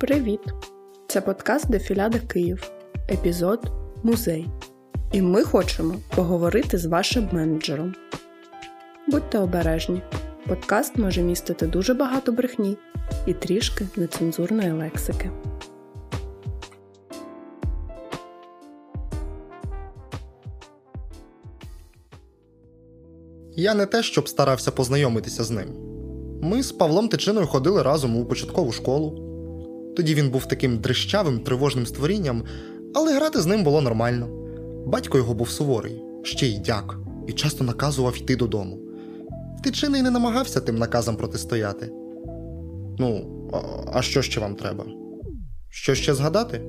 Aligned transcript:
Привіт! 0.00 0.40
Це 1.08 1.20
подкаст 1.20 1.70
Дефіляда 1.70 2.18
Київ, 2.18 2.70
епізод 3.10 3.72
Музей. 4.02 4.46
І 5.12 5.22
ми 5.22 5.44
хочемо 5.44 5.94
поговорити 6.16 6.78
з 6.78 6.86
вашим 6.86 7.28
менеджером. 7.32 7.94
Будьте 9.08 9.38
обережні, 9.38 10.02
подкаст 10.48 10.98
може 10.98 11.22
містити 11.22 11.66
дуже 11.66 11.94
багато 11.94 12.32
брехні 12.32 12.76
і 13.26 13.34
трішки 13.34 13.86
нецензурної 13.96 14.72
лексики. 14.72 15.30
Я 23.56 23.74
не 23.74 23.86
те, 23.86 24.02
щоб 24.02 24.28
старався 24.28 24.70
познайомитися 24.70 25.44
з 25.44 25.50
ним. 25.50 25.68
Ми 26.42 26.62
з 26.62 26.72
Павлом 26.72 27.08
Тичиною 27.08 27.46
ходили 27.46 27.82
разом 27.82 28.16
у 28.16 28.24
початкову 28.24 28.72
школу. 28.72 29.29
Тоді 29.96 30.14
він 30.14 30.30
був 30.30 30.46
таким 30.46 30.78
дрищавим, 30.78 31.40
тривожним 31.40 31.86
створінням, 31.86 32.44
але 32.94 33.14
грати 33.14 33.40
з 33.40 33.46
ним 33.46 33.64
було 33.64 33.80
нормально. 33.80 34.28
Батько 34.86 35.18
його 35.18 35.34
був 35.34 35.50
суворий, 35.50 36.02
ще 36.22 36.46
й 36.46 36.58
дяк, 36.58 36.96
і 37.28 37.32
часто 37.32 37.64
наказував 37.64 38.16
йти 38.16 38.36
додому. 38.36 38.78
Тичини 39.64 40.02
не 40.02 40.10
намагався 40.10 40.60
тим 40.60 40.78
наказам 40.78 41.16
протистояти. 41.16 41.90
Ну, 42.98 43.26
а 43.92 44.02
що 44.02 44.22
ще 44.22 44.40
вам 44.40 44.54
треба? 44.54 44.84
Що 45.68 45.94
ще 45.94 46.14
згадати? 46.14 46.62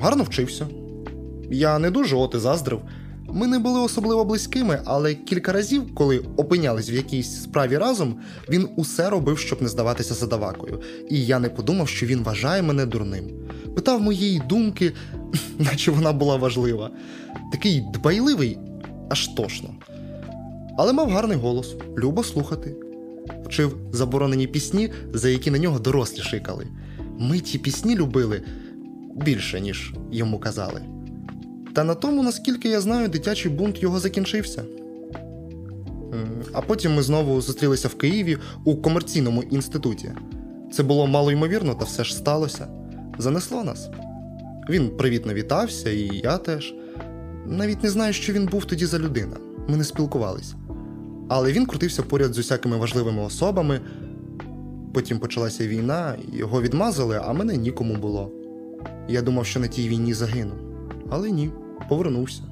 Гарно 0.00 0.22
вчився. 0.22 0.66
Я 1.50 1.78
не 1.78 1.90
дуже 1.90 2.16
от 2.16 2.34
і 2.34 2.38
заздрив. 2.38 2.80
Ми 3.32 3.46
не 3.46 3.58
були 3.58 3.80
особливо 3.80 4.24
близькими, 4.24 4.80
але 4.84 5.14
кілька 5.14 5.52
разів, 5.52 5.94
коли 5.94 6.18
опинялись 6.36 6.90
в 6.90 6.92
якійсь 6.92 7.42
справі 7.42 7.76
разом, 7.76 8.16
він 8.48 8.68
усе 8.76 9.10
робив, 9.10 9.38
щоб 9.38 9.62
не 9.62 9.68
здаватися 9.68 10.14
задавакою. 10.14 10.80
І 11.10 11.26
я 11.26 11.38
не 11.38 11.48
подумав, 11.48 11.88
що 11.88 12.06
він 12.06 12.22
вважає 12.22 12.62
мене 12.62 12.86
дурним. 12.86 13.24
Питав 13.74 14.00
моєї 14.00 14.42
думки, 14.48 14.92
наче 15.58 15.90
вона 15.90 16.12
була 16.12 16.36
важлива. 16.36 16.90
Такий 17.52 17.80
дбайливий, 17.94 18.58
аж 19.10 19.28
тошно. 19.28 19.74
Але 20.78 20.92
мав 20.92 21.10
гарний 21.10 21.38
голос, 21.38 21.76
любо 21.98 22.24
слухати. 22.24 22.76
Вчив 23.44 23.76
заборонені 23.92 24.46
пісні, 24.46 24.90
за 25.12 25.28
які 25.28 25.50
на 25.50 25.58
нього 25.58 25.78
дорослі 25.78 26.22
шикали. 26.22 26.66
Ми 27.18 27.40
ті 27.40 27.58
пісні 27.58 27.96
любили 27.96 28.42
більше, 29.16 29.60
ніж 29.60 29.94
йому 30.12 30.38
казали. 30.38 30.82
Та 31.72 31.84
на 31.84 31.94
тому, 31.94 32.22
наскільки 32.22 32.68
я 32.68 32.80
знаю, 32.80 33.08
дитячий 33.08 33.52
бунт 33.52 33.82
його 33.82 33.98
закінчився. 33.98 34.64
А 36.52 36.60
потім 36.60 36.94
ми 36.94 37.02
знову 37.02 37.40
зустрілися 37.40 37.88
в 37.88 37.94
Києві 37.94 38.38
у 38.64 38.76
комерційному 38.76 39.42
інституті. 39.42 40.12
Це 40.72 40.82
було 40.82 41.06
мало 41.06 41.32
ймовірно, 41.32 41.74
та 41.74 41.84
все 41.84 42.04
ж 42.04 42.14
сталося. 42.16 42.66
Занесло 43.18 43.64
нас. 43.64 43.88
Він 44.68 44.88
привітно 44.88 45.34
вітався, 45.34 45.90
і 45.90 46.10
я 46.24 46.38
теж. 46.38 46.74
Навіть 47.46 47.82
не 47.82 47.90
знаю, 47.90 48.12
що 48.12 48.32
він 48.32 48.46
був 48.46 48.64
тоді 48.64 48.86
за 48.86 48.98
людина. 48.98 49.36
Ми 49.68 49.76
не 49.76 49.84
спілкувались. 49.84 50.54
Але 51.28 51.52
він 51.52 51.66
крутився 51.66 52.02
поряд 52.02 52.34
з 52.34 52.38
усякими 52.38 52.76
важливими 52.76 53.22
особами. 53.22 53.80
Потім 54.94 55.18
почалася 55.18 55.66
війна, 55.66 56.16
його 56.32 56.62
відмазали, 56.62 57.20
а 57.24 57.32
мене 57.32 57.56
нікому 57.56 57.96
було. 57.96 58.32
Я 59.08 59.22
думав, 59.22 59.46
що 59.46 59.60
на 59.60 59.66
тій 59.66 59.88
війні 59.88 60.14
загину. 60.14 60.67
Але 61.10 61.30
ні 61.30 61.50
повернувся. 61.88 62.42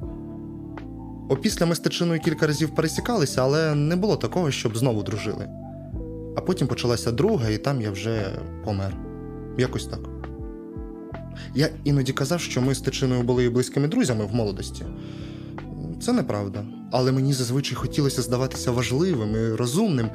Опісля 1.29 1.67
ми 1.67 1.75
з 1.75 1.79
Тичиною 1.79 2.21
кілька 2.21 2.47
разів 2.47 2.75
пересікалися, 2.75 3.43
але 3.43 3.75
не 3.75 3.97
було 3.97 4.17
такого, 4.17 4.51
щоб 4.51 4.77
знову 4.77 5.03
дружили. 5.03 5.49
А 6.37 6.41
потім 6.41 6.67
почалася 6.67 7.13
друга, 7.13 7.49
і 7.49 7.59
там 7.59 7.81
я 7.81 7.91
вже 7.91 8.39
помер. 8.65 8.97
Якось 9.59 9.87
так. 9.87 10.01
Я 11.55 11.69
іноді 11.85 12.13
казав, 12.13 12.41
що 12.41 12.63
ми 12.63 12.75
з 12.75 12.81
Тичиною 12.81 13.23
були 13.23 13.51
близькими 13.51 13.89
друзями 13.89 14.25
в 14.25 14.35
молодості. 14.35 14.85
Це 16.01 16.13
неправда. 16.13 16.65
Але 16.93 17.13
мені 17.13 17.33
зазвичай 17.33 17.75
хотілося 17.75 18.23
здаватися 18.23 18.71
важливим 18.71 19.35
і 19.35 19.55
розумним, 19.55 20.11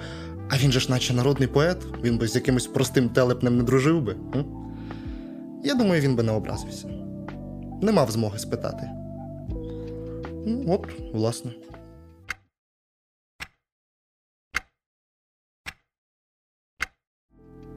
а 0.49 0.57
він 0.57 0.71
же 0.71 0.79
ж, 0.79 0.91
наче 0.91 1.13
народний 1.13 1.47
поет, 1.47 1.77
він 2.03 2.17
би 2.17 2.27
з 2.27 2.35
якимось 2.35 2.67
простим 2.67 3.09
телепнем 3.09 3.57
не 3.57 3.63
дружив 3.63 4.01
би. 4.01 4.15
Я 5.63 5.75
думаю, 5.75 6.01
він 6.01 6.15
би 6.15 6.23
не 6.23 6.31
образився. 6.31 6.89
Не 7.81 7.91
мав 7.91 8.11
змоги 8.11 8.39
спитати. 8.39 8.89
Ну, 10.45 10.63
От, 10.67 10.87
власне. 11.13 11.51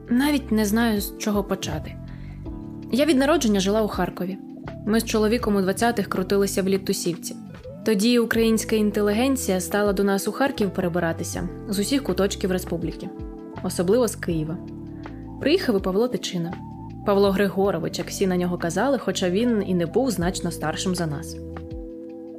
Навіть 0.09 0.51
не 0.51 0.65
знаю, 0.65 1.01
з 1.01 1.17
чого 1.17 1.43
почати. 1.43 1.95
Я 2.91 3.05
від 3.05 3.17
народження 3.17 3.59
жила 3.59 3.81
у 3.81 3.87
Харкові. 3.87 4.37
Ми 4.85 4.99
з 4.99 5.05
чоловіком 5.05 5.55
у 5.55 5.59
20-х 5.59 6.07
крутилися 6.09 6.63
в 6.63 6.67
Літусівці. 6.67 7.35
Тоді 7.85 8.19
українська 8.19 8.75
інтелігенція 8.75 9.61
стала 9.61 9.93
до 9.93 10.03
нас 10.03 10.27
у 10.27 10.31
Харків 10.31 10.73
перебиратися 10.73 11.49
з 11.69 11.79
усіх 11.79 12.03
куточків 12.03 12.51
республіки, 12.51 13.09
особливо 13.63 14.07
з 14.07 14.15
Києва. 14.15 14.57
Приїхав 15.41 15.77
і 15.77 15.79
Павло 15.79 16.07
Тичина, 16.07 16.53
Павло 17.05 17.31
Григорович, 17.31 17.99
як 17.99 18.07
всі 18.07 18.27
на 18.27 18.37
нього 18.37 18.57
казали, 18.57 18.97
хоча 18.97 19.29
він 19.29 19.63
і 19.67 19.73
не 19.73 19.85
був 19.85 20.11
значно 20.11 20.51
старшим 20.51 20.95
за 20.95 21.05
нас. 21.05 21.37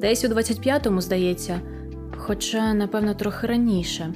Десь 0.00 0.24
у 0.24 0.28
25-му, 0.28 1.00
здається, 1.00 1.60
хоча, 2.16 2.74
напевно, 2.74 3.14
трохи 3.14 3.46
раніше 3.46 4.12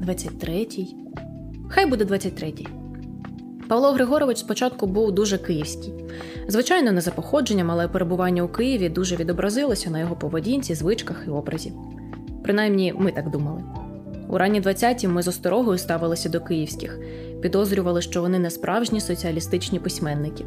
23-й. 0.00 0.94
Хай 1.68 1.86
буде 1.86 2.04
23-й. 2.04 2.66
Павло 3.68 3.92
Григорович 3.92 4.38
спочатку 4.38 4.86
був 4.86 5.12
дуже 5.12 5.38
київський. 5.38 5.94
Звичайно, 6.48 6.92
не 6.92 7.00
за 7.00 7.10
походженням, 7.10 7.70
але 7.70 7.88
перебування 7.88 8.42
у 8.42 8.48
Києві 8.48 8.88
дуже 8.88 9.16
відобразилося 9.16 9.90
на 9.90 10.00
його 10.00 10.16
поведінці, 10.16 10.74
звичках 10.74 11.24
і 11.26 11.30
образі. 11.30 11.72
Принаймні, 12.42 12.94
ми 12.98 13.12
так 13.12 13.30
думали. 13.30 13.62
У 14.28 14.38
ранні 14.38 14.60
20-ті 14.60 15.08
ми 15.08 15.22
з 15.22 15.28
осторогою 15.28 15.78
ставилися 15.78 16.28
до 16.28 16.40
київських, 16.40 17.00
підозрювали, 17.40 18.02
що 18.02 18.20
вони 18.20 18.38
не 18.38 18.50
справжні 18.50 19.00
соціалістичні 19.00 19.78
письменники. 19.78 20.44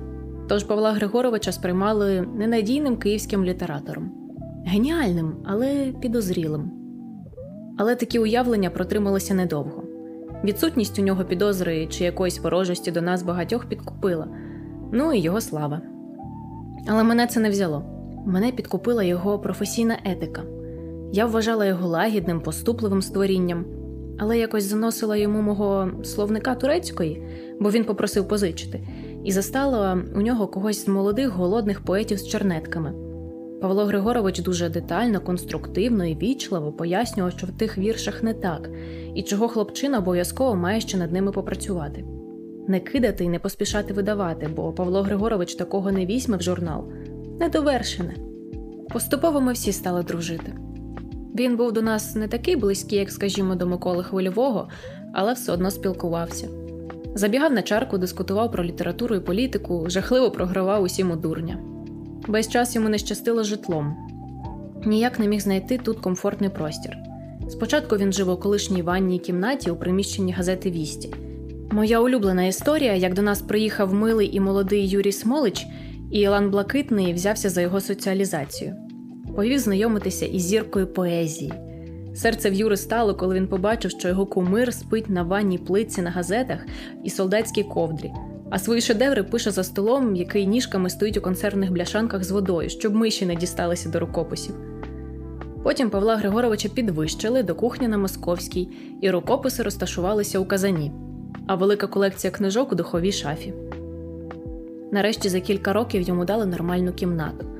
Тож 0.50 0.64
Павла 0.64 0.92
Григоровича 0.92 1.52
сприймали 1.52 2.22
ненадійним 2.22 2.98
київським 2.98 3.46
літератором 3.46 4.28
геніальним, 4.68 5.34
але 5.46 5.94
підозрілим. 6.02 6.72
Але 7.78 7.96
такі 7.96 8.20
уявлення 8.20 8.70
протрималися 8.70 9.34
недовго. 9.34 9.84
Відсутність 10.44 11.00
у 11.00 11.02
нього 11.02 11.24
підозри 11.24 11.88
чи 11.88 12.04
якоїсь 12.04 12.40
ворожості 12.40 12.92
до 12.92 13.02
нас 13.02 13.24
багатьох 13.24 13.66
підкупила, 13.66 14.28
ну 14.92 15.14
і 15.14 15.20
його 15.20 15.42
слава. 15.42 15.82
Але 16.88 17.04
мене 17.04 17.28
це 17.28 17.40
не 17.40 17.50
взяло. 17.50 17.84
Мене 18.26 18.52
підкупила 18.52 19.04
його 19.04 19.40
професійна 19.40 19.98
етика. 20.06 20.44
Я 21.12 21.26
вважала 21.26 21.66
його 21.66 21.88
лагідним, 21.88 22.42
поступливим 22.42 23.02
створінням, 23.02 23.66
але 24.18 24.38
якось 24.38 24.64
заносила 24.64 25.18
йому 25.18 25.42
мого 25.42 25.90
словника 26.04 26.56
турецької, 26.56 27.24
бо 27.60 27.72
він 27.72 27.84
попросив 27.84 28.28
позичити, 28.28 28.88
і 29.24 29.32
застала 29.32 30.02
у 30.16 30.22
нього 30.22 30.48
когось 30.48 30.86
з 30.86 30.88
молодих 30.88 31.30
голодних 31.30 31.82
поетів 31.82 32.20
з 32.20 32.28
чернетками. 32.28 32.94
Павло 33.62 33.86
Григорович 33.86 34.40
дуже 34.40 34.70
детально, 34.70 35.22
конструктивно 35.22 36.06
і 36.06 36.16
вічливо 36.16 36.72
пояснював, 36.72 37.32
що 37.32 37.48
в 37.48 37.52
тих 37.52 37.78
віршах 37.78 38.24
не 38.24 38.34
так, 38.34 38.70
і 39.16 39.24
чого 39.24 39.48
хлопчина 39.48 39.98
обов'язково 39.98 40.56
має 40.56 40.82
ще 40.82 40.98
над 40.98 41.12
ними 41.12 41.32
попрацювати. 41.32 42.06
Не 42.68 42.80
кидати 42.80 43.24
і 43.24 43.30
не 43.30 43.40
поспішати 43.40 43.94
видавати, 43.94 44.50
бо 44.56 44.74
Павло 44.74 45.02
Григорович 45.02 45.56
такого 45.56 45.92
не 45.92 46.06
візьме 46.06 46.38
в 46.38 46.42
журнал, 46.42 46.84
недовершене. 47.40 48.16
Поступово 48.90 49.42
ми 49.42 49.54
всі 49.54 49.72
стали 49.72 50.04
дружити. 50.04 50.54
Він 51.40 51.58
був 51.58 51.72
до 51.72 51.82
нас 51.82 52.16
не 52.16 52.28
такий 52.28 52.56
близький, 52.56 53.00
як, 53.00 53.12
скажімо, 53.12 53.56
до 53.56 53.68
Миколи 53.68 54.04
Хвильового, 54.04 54.70
але 55.14 55.34
все 55.34 55.52
одно 55.52 55.72
спілкувався. 55.72 56.48
Забігав 57.16 57.54
на 57.54 57.62
чарку, 57.62 57.98
дискутував 57.98 58.52
про 58.52 58.64
літературу 58.64 59.16
і 59.16 59.20
політику, 59.20 59.86
жахливо 59.90 60.32
програвав 60.32 60.84
усім 60.84 61.12
у 61.12 61.16
дурня. 61.16 61.58
Весь 62.28 62.50
час 62.50 62.76
йому 62.76 62.90
не 62.90 62.98
щастило 62.98 63.44
житлом. 63.44 63.96
Ніяк 64.86 65.20
не 65.20 65.28
міг 65.28 65.40
знайти 65.40 65.78
тут 65.78 66.00
комфортний 66.00 66.50
простір. 66.50 66.98
Спочатку 67.50 67.98
він 67.98 68.14
жив 68.14 68.30
у 68.30 68.38
колишній 68.38 68.82
ванній 68.82 69.20
кімнаті 69.20 69.72
у 69.72 69.76
приміщенні 69.76 70.32
газети 70.32 70.72
Вісті. 70.72 71.14
Моя 71.72 72.00
улюблена 72.00 72.44
історія, 72.44 72.94
як 72.94 73.14
до 73.14 73.22
нас 73.22 73.42
приїхав 73.42 73.94
милий 73.94 74.36
і 74.36 74.40
молодий 74.40 74.88
Юрій 74.88 75.12
Смолич, 75.12 75.66
і 76.12 76.20
Ілан 76.20 76.52
Блакитний 76.52 77.14
взявся 77.14 77.50
за 77.50 77.62
його 77.62 77.82
соціалізацію. 77.82 78.87
Повів 79.38 79.60
знайомитися 79.60 80.26
із 80.26 80.44
зіркою 80.44 80.88
поезії. 80.88 81.54
Серце 82.16 82.50
в 82.50 82.54
Юри 82.54 82.78
стало, 82.78 83.16
коли 83.16 83.36
він 83.36 83.48
побачив, 83.48 83.92
що 83.92 84.08
його 84.08 84.26
кумир 84.26 84.74
спить 84.74 85.10
на 85.10 85.24
ванній 85.24 85.58
плитці 85.58 86.02
на 86.02 86.10
газетах 86.10 86.66
і 87.04 87.10
солдатській 87.10 87.64
ковдрі, 87.64 88.12
а 88.50 88.60
свої 88.60 88.82
шедеври 88.82 89.24
пише 89.24 89.52
за 89.52 89.64
столом, 89.64 90.16
який 90.16 90.48
ніжками 90.48 90.90
стоїть 90.90 91.18
у 91.18 91.22
консервних 91.22 91.72
бляшанках 91.72 92.24
з 92.24 92.32
водою, 92.32 92.70
щоб 92.70 92.96
миші 92.96 93.26
не 93.26 93.36
дісталися 93.36 93.90
до 93.90 94.00
рукописів. 94.00 94.56
Потім 95.64 95.90
Павла 95.90 96.16
Григоровича 96.16 96.70
підвищили 96.70 97.44
до 97.44 97.56
кухні 97.56 97.88
на 97.88 97.98
Московській, 97.98 98.70
і 99.02 99.12
рукописи 99.12 99.64
розташувалися 99.64 100.40
у 100.40 100.46
казані. 100.46 100.92
а 101.48 101.56
велика 101.56 101.88
колекція 101.88 102.32
книжок 102.32 102.72
у 102.72 102.76
духовій 102.76 103.12
шафі. 103.12 103.54
Нарешті 104.92 105.30
за 105.30 105.40
кілька 105.40 105.74
років 105.74 106.02
йому 106.02 106.26
дали 106.26 106.46
нормальну 106.46 106.94
кімнату. 106.94 107.57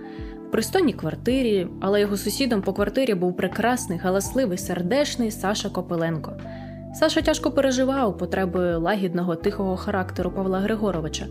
Пристойній 0.52 0.94
квартирі, 0.94 1.68
але 1.82 2.02
його 2.02 2.18
сусідом 2.18 2.62
по 2.62 2.74
квартирі 2.74 3.14
був 3.14 3.38
прекрасний, 3.38 4.00
галасливий, 4.00 4.58
сердешний 4.58 5.32
Саша 5.32 5.70
Копиленко. 5.70 6.34
Саша 6.94 7.22
тяжко 7.22 7.52
переживав 7.52 8.18
потреби 8.18 8.76
лагідного 8.76 9.36
тихого 9.36 9.78
характеру 9.78 10.32
Павла 10.32 10.60
Григоровича, 10.60 11.26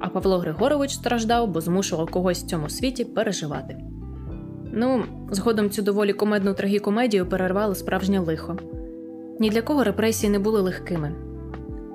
а 0.00 0.08
Павло 0.08 0.38
Григорович 0.38 0.92
страждав, 0.92 1.48
бо 1.48 1.60
змушував 1.60 2.10
когось 2.10 2.42
в 2.42 2.46
цьому 2.46 2.68
світі 2.68 3.04
переживати. 3.04 3.76
Ну, 4.72 5.04
згодом 5.30 5.70
цю 5.70 5.82
доволі 5.82 6.12
комедну 6.12 6.54
трагікомедію 6.54 7.26
перервало 7.26 7.74
справжнє 7.74 8.18
лихо. 8.18 8.56
Ні 9.40 9.50
для 9.50 9.62
кого 9.62 9.84
репресії 9.84 10.32
не 10.32 10.38
були 10.38 10.60
легкими. 10.60 11.12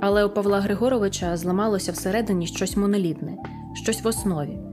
Але 0.01 0.25
у 0.25 0.29
Павла 0.29 0.59
Григоровича 0.59 1.37
зламалося 1.37 1.91
всередині 1.91 2.47
щось 2.47 2.77
монолітне, 2.77 3.37
щось 3.83 4.03
в 4.03 4.07
основі. 4.07 4.68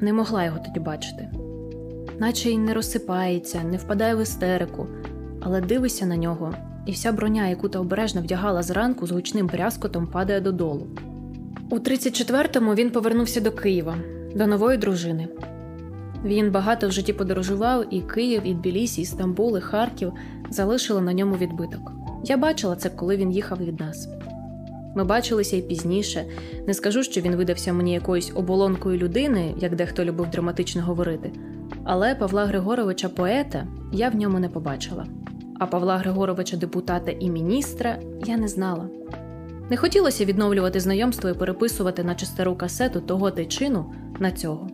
Не 0.00 0.12
могла 0.12 0.44
його 0.44 0.58
тоді 0.58 0.80
бачити, 0.80 1.28
наче 2.18 2.50
й 2.50 2.58
не 2.58 2.74
розсипається, 2.74 3.62
не 3.62 3.76
впадає 3.76 4.14
в 4.14 4.22
істерику, 4.22 4.86
але 5.40 5.60
дивишся 5.60 6.06
на 6.06 6.16
нього, 6.16 6.54
і 6.86 6.92
вся 6.92 7.12
броня, 7.12 7.48
яку 7.48 7.68
та 7.68 7.80
обережно 7.80 8.20
вдягала 8.20 8.62
зранку, 8.62 9.06
з 9.06 9.10
гучним 9.10 9.46
брязкотом 9.46 10.06
падає 10.06 10.40
додолу. 10.40 10.86
У 11.70 11.78
34-му 11.78 12.74
він 12.74 12.90
повернувся 12.90 13.40
до 13.40 13.52
Києва, 13.52 13.96
до 14.34 14.46
нової 14.46 14.78
дружини. 14.78 15.28
Він 16.24 16.50
багато 16.50 16.88
в 16.88 16.92
житті 16.92 17.12
подорожував, 17.12 17.94
і 17.94 18.00
Київ, 18.00 18.42
і 18.44 18.54
Тбілісі, 18.54 19.02
і 19.02 19.04
Стамбул, 19.04 19.58
і 19.58 19.60
Харків 19.60 20.12
залишили 20.50 21.00
на 21.00 21.12
ньому 21.12 21.36
відбиток. 21.36 21.92
Я 22.24 22.36
бачила 22.36 22.76
це, 22.76 22.90
коли 22.90 23.16
він 23.16 23.32
їхав 23.32 23.58
від 23.58 23.80
нас. 23.80 24.08
Ми 24.94 25.04
бачилися 25.04 25.56
і 25.56 25.62
пізніше. 25.62 26.24
Не 26.66 26.74
скажу, 26.74 27.02
що 27.02 27.20
він 27.20 27.36
видався 27.36 27.72
мені 27.72 27.92
якоюсь 27.92 28.32
оболонкою 28.34 28.98
людини, 28.98 29.54
як 29.58 29.76
дехто 29.76 30.04
любив 30.04 30.30
драматично 30.30 30.82
говорити. 30.82 31.32
Але 31.84 32.14
Павла 32.14 32.44
Григоровича 32.44 33.08
поета 33.08 33.66
я 33.92 34.08
в 34.08 34.16
ньому 34.16 34.38
не 34.38 34.48
побачила. 34.48 35.06
А 35.58 35.66
Павла 35.66 35.96
Григоровича 35.96 36.56
депутата 36.56 37.10
і 37.20 37.30
міністра 37.30 37.98
я 38.26 38.36
не 38.36 38.48
знала. 38.48 38.88
Не 39.70 39.76
хотілося 39.76 40.24
відновлювати 40.24 40.80
знайомство 40.80 41.30
і 41.30 41.34
переписувати 41.34 42.04
наче 42.04 42.26
стару 42.26 42.56
касету 42.56 43.00
того 43.00 43.30
тичину 43.30 43.94
на 44.18 44.30
цього. 44.32 44.68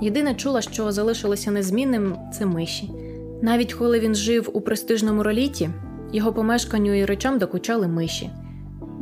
Єдине 0.00 0.34
чула, 0.34 0.62
що 0.62 0.92
залишилося 0.92 1.50
незмінним 1.50 2.16
це 2.32 2.46
миші. 2.46 2.90
Навіть 3.42 3.74
коли 3.74 4.00
він 4.00 4.14
жив 4.14 4.50
у 4.52 4.60
престижному 4.60 5.22
роліті, 5.22 5.70
його 6.12 6.32
помешканню 6.32 6.94
і 6.94 7.04
речам 7.04 7.38
докучали 7.38 7.88
миші. 7.88 8.30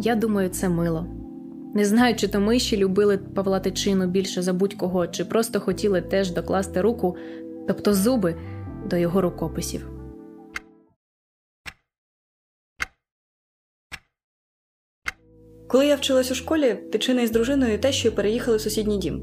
Я 0.02 0.14
думаю, 0.14 0.48
це 0.48 0.68
мило. 0.68 1.06
Не 1.74 1.84
знаю, 1.84 2.14
чи 2.14 2.28
то 2.28 2.40
миші 2.40 2.76
любили 2.76 3.18
Павла 3.18 3.60
Тичину 3.60 4.06
більше 4.06 4.42
за 4.42 4.52
будь-кого, 4.52 5.06
чи 5.06 5.24
просто 5.24 5.60
хотіли 5.60 6.00
теж 6.00 6.30
докласти 6.30 6.80
руку, 6.80 7.16
тобто 7.68 7.94
зуби, 7.94 8.34
до 8.90 8.96
його 8.96 9.20
рукописів. 9.20 9.90
Коли 15.68 15.86
я 15.86 15.96
вчилась 15.96 16.30
у 16.30 16.34
школі, 16.34 16.74
Тичина 16.92 17.22
із 17.22 17.30
дружиною 17.30 17.78
тещою 17.78 18.14
переїхали 18.14 18.56
в 18.56 18.60
сусідній 18.60 18.98
дім. 18.98 19.22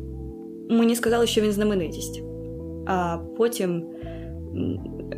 Мені 0.70 0.96
сказали, 0.96 1.28
що 1.28 1.42
він 1.42 1.52
знаменитість. 1.52 2.22
А 2.88 3.18
потім, 3.38 3.84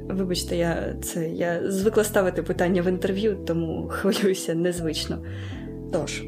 вибачте, 0.10 0.58
я 0.58 0.96
це 1.02 1.30
я 1.30 1.72
звикла 1.72 2.04
ставити 2.04 2.44
питання 2.44 2.82
в 2.82 2.88
інтерв'ю, 2.88 3.38
тому 3.48 3.88
хвилююся 3.90 4.56
незвично. 4.56 5.18
Тож, 5.94 6.24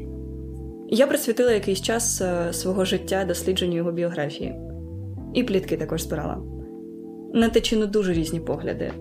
я 0.88 1.06
присвятила 1.06 1.52
якийсь 1.52 1.82
час 1.82 2.20
е, 2.20 2.52
свого 2.52 2.84
життя 2.84 3.24
дослідженню 3.24 3.76
його 3.76 3.92
біографії, 3.92 4.54
і 5.34 5.42
плітки 5.42 5.76
також 5.76 6.02
збирала. 6.02 6.38
На 7.34 7.48
тичину 7.48 7.86
дуже 7.86 8.12
різні 8.12 8.40
погляди. 8.40 8.92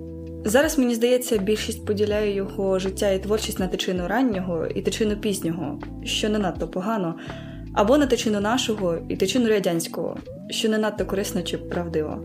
Зараз 0.45 0.79
мені 0.79 0.95
здається, 0.95 1.37
більшість 1.37 1.85
поділяє 1.85 2.35
його 2.35 2.79
життя 2.79 3.11
і 3.11 3.23
творчість 3.23 3.59
на 3.59 3.67
тичину 3.67 4.07
раннього 4.07 4.67
і 4.75 4.81
тичину 4.81 5.15
пізнього, 5.15 5.79
що 6.03 6.29
не 6.29 6.39
надто 6.39 6.67
погано, 6.67 7.15
або 7.73 7.97
на 7.97 8.05
тичину 8.05 8.39
нашого 8.41 8.97
і 9.09 9.15
тичину 9.15 9.49
радянського, 9.49 10.17
що 10.49 10.69
не 10.69 10.77
надто 10.77 11.05
корисно 11.05 11.41
чи 11.41 11.57
правдиво. 11.57 12.21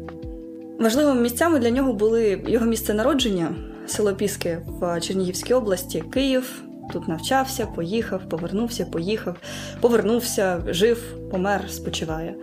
Важливими 0.81 1.21
місцями 1.21 1.59
для 1.59 1.71
нього 1.71 1.93
були 1.93 2.43
його 2.47 2.67
місце 2.67 2.95
народження, 2.95 3.55
село 3.87 4.15
Піски 4.15 4.59
в 4.67 5.01
Чернігівській 5.01 5.55
області, 5.55 6.05
Київ. 6.13 6.63
Тут 6.93 7.09
навчався, 7.09 7.67
поїхав, 7.67 8.29
повернувся, 8.29 8.85
поїхав, 8.85 9.37
повернувся, 9.81 10.63
жив, 10.67 11.15
помер, 11.31 11.71
спочиває. 11.71 12.35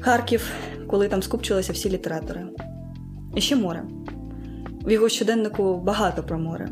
Харків, 0.00 0.50
коли 0.86 1.08
там 1.08 1.22
скупчилися 1.22 1.72
всі 1.72 1.90
літератори. 1.90 2.46
І 3.36 3.40
ще 3.40 3.56
море. 3.56 3.82
В 4.84 4.90
його 4.90 5.08
щоденнику 5.08 5.76
багато 5.76 6.22
про 6.22 6.38
море. 6.38 6.68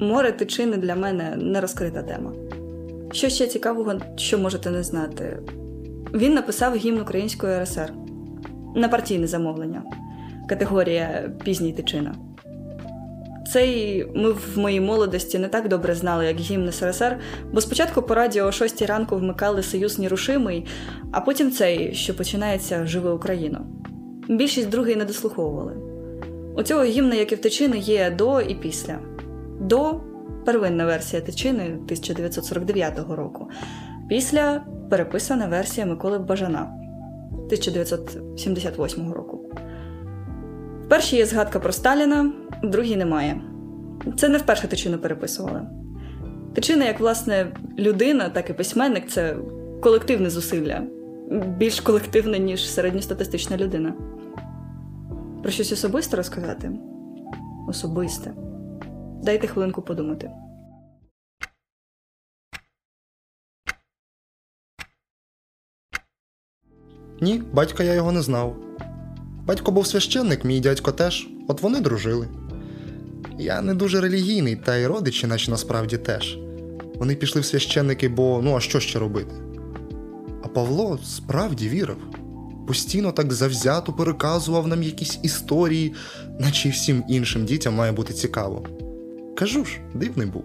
Море 0.00 0.32
тичини 0.32 0.76
для 0.76 0.94
мене 0.94 1.36
не 1.36 1.60
розкрита 1.60 2.02
тема. 2.02 2.32
Що 3.12 3.28
ще 3.28 3.46
цікавого, 3.46 3.94
що 4.16 4.38
можете 4.38 4.70
не 4.70 4.82
знати, 4.82 5.38
він 6.14 6.34
написав 6.34 6.76
гімн 6.76 7.00
Української 7.00 7.62
РСР 7.62 7.92
на 8.74 8.88
партійне 8.88 9.26
замовлення, 9.26 9.82
категорія 10.48 11.30
пізній 11.44 11.72
тичина. 11.72 12.14
Цей 13.52 14.06
ми 14.14 14.32
в 14.32 14.58
моїй 14.58 14.80
молодості 14.80 15.38
не 15.38 15.48
так 15.48 15.68
добре 15.68 15.94
знали, 15.94 16.26
як 16.26 16.36
гімн 16.36 16.72
СРСР, 16.72 17.18
бо 17.52 17.60
спочатку 17.60 18.02
по 18.02 18.14
радіо 18.14 18.46
о 18.46 18.52
6 18.52 18.82
ранку 18.82 19.16
вмикали 19.16 19.62
Союз 19.62 19.98
Нерушимий, 19.98 20.66
а 21.12 21.20
потім 21.20 21.50
цей, 21.50 21.94
що 21.94 22.16
починається 22.16 22.86
Живе 22.86 23.10
Україна. 23.10 23.60
Більшість 24.28 24.68
другий 24.68 24.96
не 24.96 25.04
дослуховували. 25.04 25.72
У 26.56 26.62
цього 26.62 26.84
гімна, 26.84 27.14
як 27.14 27.32
і 27.32 27.34
в 27.34 27.40
тичини, 27.40 27.78
є 27.78 28.10
до 28.10 28.40
і 28.40 28.54
після. 28.54 28.98
До 29.60 30.00
первинна 30.46 30.86
версія 30.86 31.22
тичини 31.22 31.64
1949 31.64 32.98
року. 33.08 33.48
Після 34.08 34.64
переписана 34.90 35.46
версія 35.46 35.86
Миколи 35.86 36.18
Бажана 36.18 36.78
1978 37.48 39.12
року. 39.12 39.50
В 40.84 40.88
першій 40.88 41.16
є 41.16 41.26
згадка 41.26 41.60
про 41.60 41.72
Сталіна, 41.72 42.32
в 42.62 42.70
другій 42.70 42.96
немає. 42.96 43.40
Це 44.16 44.28
не 44.28 44.38
вперше 44.38 44.68
тичину 44.68 44.98
переписували. 44.98 45.62
Тичина, 46.54 46.84
як 46.84 47.00
власне 47.00 47.46
людина, 47.78 48.28
так 48.28 48.50
і 48.50 48.52
письменник 48.52 49.08
це 49.08 49.36
колективне 49.80 50.30
зусилля, 50.30 50.82
більш 51.58 51.80
колективне, 51.80 52.38
ніж 52.38 52.70
середньостатистична 52.70 53.56
людина. 53.56 53.94
Про 55.42 55.50
щось 55.50 55.72
особисте 55.72 56.16
розказати? 56.16 56.70
Особисте. 57.68 58.32
Дайте 59.22 59.46
хвилинку 59.46 59.82
подумати. 59.82 60.30
Ні, 67.20 67.42
батька 67.52 67.84
я 67.84 67.94
його 67.94 68.12
не 68.12 68.22
знав. 68.22 68.56
Батько 69.46 69.72
був 69.72 69.86
священник, 69.86 70.44
мій 70.44 70.60
дядько 70.60 70.92
теж, 70.92 71.28
от 71.48 71.62
вони 71.62 71.80
дружили. 71.80 72.28
Я 73.38 73.60
не 73.60 73.74
дуже 73.74 74.00
релігійний, 74.00 74.56
та 74.56 74.76
й 74.76 74.86
родичі, 74.86 75.26
наче 75.26 75.50
насправді 75.50 75.96
теж. 75.96 76.38
Вони 76.94 77.14
пішли 77.14 77.40
в 77.40 77.44
священники, 77.44 78.08
бо 78.08 78.40
ну 78.44 78.56
а 78.56 78.60
що 78.60 78.80
ще 78.80 78.98
робити? 78.98 79.34
А 80.42 80.48
Павло 80.48 80.98
справді 81.04 81.68
вірив. 81.68 81.96
Постійно 82.66 83.12
так 83.12 83.32
завзято 83.32 83.92
переказував 83.92 84.68
нам 84.68 84.82
якісь 84.82 85.18
історії, 85.22 85.94
наче 86.40 86.68
й 86.68 86.72
всім 86.72 87.04
іншим 87.08 87.44
дітям 87.44 87.74
має 87.74 87.92
бути 87.92 88.14
цікаво. 88.14 88.66
Кажу 89.36 89.64
ж, 89.64 89.80
дивний 89.94 90.26
був. 90.26 90.44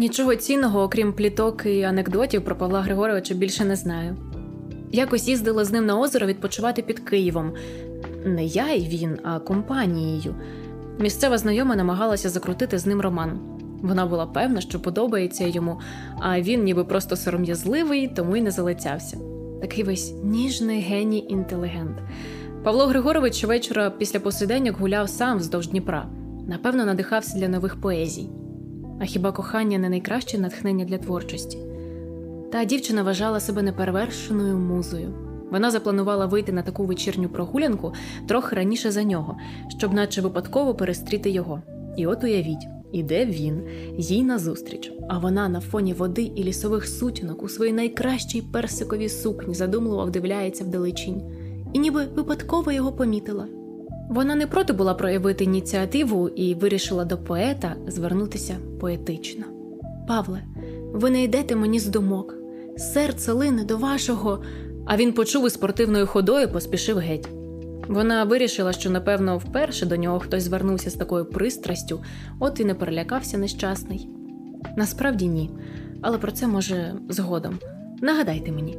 Нічого 0.00 0.36
цінного, 0.36 0.82
окрім 0.82 1.12
пліток 1.12 1.66
і 1.66 1.82
анекдотів 1.82 2.44
про 2.44 2.56
Павла 2.56 2.80
Григоровича, 2.80 3.34
більше 3.34 3.64
не 3.64 3.76
знаю. 3.76 4.16
Якось 4.92 5.28
їздила 5.28 5.64
з 5.64 5.72
ним 5.72 5.86
на 5.86 6.00
озеро 6.00 6.26
відпочивати 6.26 6.82
під 6.82 7.00
Києвом. 7.00 7.52
Не 8.24 8.44
я 8.44 8.72
і 8.72 8.80
він, 8.80 9.18
а 9.22 9.38
компанією. 9.38 10.34
Місцева 10.98 11.38
знайома 11.38 11.76
намагалася 11.76 12.28
закрутити 12.28 12.78
з 12.78 12.86
ним 12.86 13.00
роман. 13.00 13.38
Вона 13.82 14.06
була 14.06 14.26
певна, 14.26 14.60
що 14.60 14.80
подобається 14.80 15.46
йому, 15.46 15.80
а 16.20 16.40
він, 16.40 16.64
ніби 16.64 16.84
просто 16.84 17.16
сором'язливий, 17.16 18.08
тому 18.08 18.36
й 18.36 18.40
не 18.40 18.50
залицявся. 18.50 19.18
Такий 19.60 19.84
весь 19.84 20.14
ніжний 20.24 20.80
геній 20.80 21.26
інтелігент. 21.28 21.98
Павло 22.64 22.86
Григорович 22.86 23.34
щовечора 23.34 23.90
після 23.90 24.20
посиденьок 24.20 24.76
гуляв 24.76 25.08
сам 25.08 25.38
вздовж 25.38 25.68
Дніпра. 25.68 26.06
Напевно, 26.46 26.84
надихався 26.84 27.38
для 27.38 27.48
нових 27.48 27.80
поезій. 27.80 28.39
А 29.00 29.04
хіба 29.04 29.32
кохання 29.32 29.78
не 29.78 29.88
найкраще 29.88 30.38
натхнення 30.38 30.84
для 30.84 30.98
творчості? 30.98 31.58
Та 32.52 32.64
дівчина 32.64 33.02
вважала 33.02 33.40
себе 33.40 33.62
неперевершеною 33.62 34.56
музою. 34.56 35.14
Вона 35.50 35.70
запланувала 35.70 36.26
вийти 36.26 36.52
на 36.52 36.62
таку 36.62 36.84
вечірню 36.84 37.28
прогулянку 37.28 37.92
трохи 38.28 38.56
раніше 38.56 38.90
за 38.90 39.04
нього, 39.04 39.36
щоб, 39.78 39.92
наче 39.92 40.20
випадково, 40.20 40.74
перестріти 40.74 41.30
його. 41.30 41.62
І 41.96 42.06
от 42.06 42.24
уявіть, 42.24 42.66
іде 42.92 43.26
він, 43.26 43.62
їй 43.96 44.24
назустріч, 44.24 44.92
а 45.08 45.18
вона 45.18 45.48
на 45.48 45.60
фоні 45.60 45.92
води 45.92 46.22
і 46.22 46.44
лісових 46.44 46.86
сутінок 46.86 47.42
у 47.42 47.48
своїй 47.48 47.72
найкращій 47.72 48.42
персиковій 48.42 49.08
сукні 49.08 49.54
задумливо 49.54 50.04
вдивляється 50.04 50.64
вдалечінь, 50.64 51.22
і 51.72 51.78
ніби 51.78 52.04
випадково 52.04 52.72
його 52.72 52.92
помітила. 52.92 53.46
Вона 54.10 54.34
не 54.34 54.46
проти 54.46 54.72
була 54.72 54.94
проявити 54.94 55.44
ініціативу 55.44 56.28
і 56.28 56.54
вирішила 56.54 57.04
до 57.04 57.18
поета 57.18 57.76
звернутися 57.86 58.56
поетично. 58.80 59.44
Павле, 60.08 60.42
ви 60.92 61.10
не 61.10 61.22
йдете 61.22 61.56
мені 61.56 61.80
з 61.80 61.86
думок, 61.86 62.34
серце 62.76 63.32
лине 63.32 63.64
до 63.64 63.76
вашого. 63.76 64.42
А 64.86 64.96
він 64.96 65.12
почув 65.12 65.46
і 65.46 65.50
спортивною 65.50 66.06
ходою 66.06 66.48
поспішив 66.48 66.98
геть. 66.98 67.28
Вона 67.88 68.24
вирішила, 68.24 68.72
що, 68.72 68.90
напевно, 68.90 69.38
вперше 69.38 69.86
до 69.86 69.96
нього 69.96 70.18
хтось 70.18 70.42
звернувся 70.42 70.90
з 70.90 70.94
такою 70.94 71.24
пристрастю, 71.24 72.00
от 72.38 72.60
і 72.60 72.64
не 72.64 72.74
перелякався 72.74 73.38
нещасний. 73.38 74.08
Насправді 74.76 75.26
ні, 75.26 75.50
але 76.02 76.18
про 76.18 76.32
це 76.32 76.46
може 76.46 76.94
згодом. 77.08 77.58
Нагадайте 78.02 78.52
мені. 78.52 78.78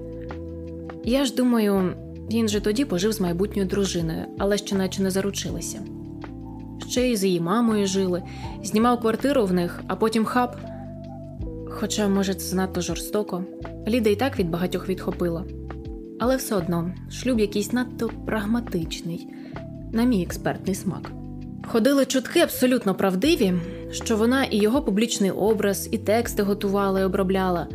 Я 1.04 1.26
ж 1.26 1.36
думаю, 1.36 1.94
він 2.32 2.50
же 2.50 2.62
тоді 2.62 2.86
пожив 2.86 3.12
з 3.12 3.22
майбутньою 3.22 3.68
дружиною, 3.68 4.26
але 4.38 4.58
ще 4.58 4.76
наче 4.76 5.04
не 5.04 5.12
заручилися. 5.12 5.80
Ще 6.90 7.10
й 7.10 7.16
з 7.16 7.24
її 7.24 7.40
мамою 7.40 7.88
жили, 7.88 8.24
знімав 8.64 9.02
квартиру 9.02 9.46
в 9.46 9.54
них, 9.54 9.84
а 9.88 9.96
потім 9.96 10.26
хап. 10.26 10.58
Хоча, 11.70 12.08
може, 12.08 12.34
це 12.34 12.48
занадто 12.48 12.82
жорстоко. 12.82 13.44
Ліда 13.88 14.10
і 14.10 14.16
так 14.16 14.40
від 14.40 14.50
багатьох 14.50 14.90
відхопила. 14.90 15.46
Але 16.20 16.36
все 16.36 16.56
одно 16.56 16.92
шлюб 17.12 17.40
якийсь 17.40 17.74
надто 17.74 18.10
прагматичний, 18.26 19.28
на 19.92 20.04
мій 20.04 20.24
експертний 20.24 20.76
смак. 20.76 21.12
Ходили 21.68 22.06
чутки 22.06 22.40
абсолютно 22.40 22.96
правдиві, 22.96 23.54
що 23.92 24.18
вона 24.18 24.44
і 24.44 24.58
його 24.58 24.82
публічний 24.82 25.32
образ, 25.32 25.90
і 25.92 25.98
тексти 25.98 26.44
готувала 26.44 27.00
і 27.00 27.04
обробляла 27.04 27.68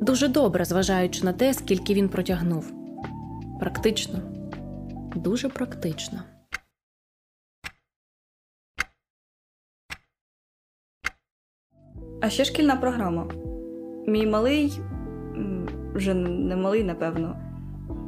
дуже 0.00 0.28
добре, 0.28 0.64
зважаючи 0.64 1.24
на 1.24 1.32
те, 1.32 1.54
скільки 1.54 1.94
він 1.94 2.08
протягнув. 2.08 2.83
Практично, 3.60 4.20
дуже 5.16 5.48
практично. 5.48 6.22
А 12.22 12.30
ще 12.30 12.44
шкільна 12.44 12.76
програма. 12.76 13.28
Мій 14.06 14.26
малий, 14.26 14.72
вже 15.94 16.14
не 16.14 16.56
малий, 16.56 16.84
напевно. 16.84 17.36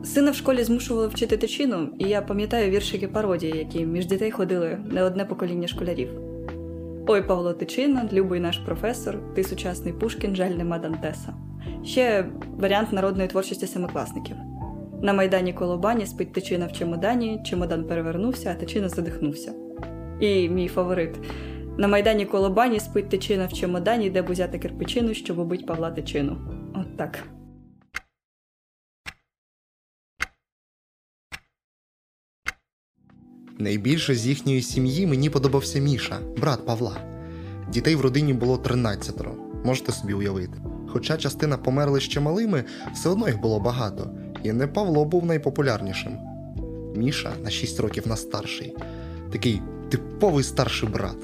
Сина 0.05 0.31
в 0.31 0.35
школі 0.35 0.65
змушували 0.65 1.09
вчити 1.09 1.37
тичину, 1.37 1.89
і 1.99 2.09
я 2.09 2.23
пам'ятаю 2.23 2.71
віршики 2.71 3.09
пародії, 3.09 3.59
які 3.59 3.87
між 3.87 4.07
дітей 4.07 4.31
ходили 4.31 4.79
не 4.91 5.03
одне 5.03 5.25
покоління 5.25 5.69
школярів. 5.69 6.09
Ой, 7.07 7.23
Павло 7.23 7.53
Тичина, 7.53 8.09
любий 8.13 8.41
наш 8.41 8.59
професор, 8.59 9.35
ти 9.35 9.45
сучасний 9.45 9.93
Пушкін, 9.93 10.37
жаль 10.37 10.51
нема 10.51 10.79
Дантеса. 10.79 11.35
Ще 11.85 12.27
варіант 12.59 12.93
народної 12.93 13.29
творчості 13.29 13.67
семикласників. 13.67 14.37
На 15.03 15.13
майдані 15.13 15.53
колобані 15.53 16.07
спить 16.07 16.33
тичина 16.33 16.67
в 16.67 16.73
чемодані, 16.73 17.41
чемодан 17.45 17.85
перевернувся, 17.85 18.51
а 18.51 18.61
тичина 18.61 18.89
задихнувся. 18.89 19.55
І 20.21 20.49
мій 20.49 20.69
фаворит. 20.69 21.11
На 21.79 21.89
майдані 21.89 22.27
колобані 22.27 22.81
спить 22.81 23.09
тичина 23.09 23.47
в 23.47 23.53
чемодані, 23.53 24.11
де 24.11 24.23
бузяти 24.23 24.59
кирпичину, 24.59 25.15
щоб 25.15 25.39
убить 25.39 25.67
Павла 25.67 25.91
Тичину. 25.91 26.37
От 26.75 26.97
так. 26.97 27.19
Найбільше 33.59 34.15
з 34.15 34.27
їхньої 34.27 34.63
сім'ї 34.63 35.07
мені 35.07 35.31
подобався 35.31 35.79
Міша, 35.79 36.19
брат 36.41 36.67
Павла. 36.67 36.97
Дітей 37.73 37.95
в 37.95 38.01
родині 38.01 38.33
було 38.33 38.59
13, 38.59 39.15
можете 39.65 39.93
собі 39.93 40.15
уявити. 40.15 40.59
Хоча 40.89 41.17
частина 41.17 41.59
померли 41.59 42.01
ще 42.01 42.21
малими, 42.21 42.65
все 42.95 43.09
одно 43.09 43.29
їх 43.29 43.41
було 43.41 43.61
багато, 43.61 44.11
і 44.43 44.53
не 44.53 44.67
Павло 44.67 45.05
був 45.05 45.27
найпопулярнішим. 45.27 46.13
Міша 46.97 47.33
на 47.45 47.51
6 47.51 47.81
років 47.81 48.09
нас 48.09 48.21
старший, 48.21 48.77
такий 49.33 49.63
типовий 49.89 50.45
старший 50.45 50.89
брат. 50.89 51.17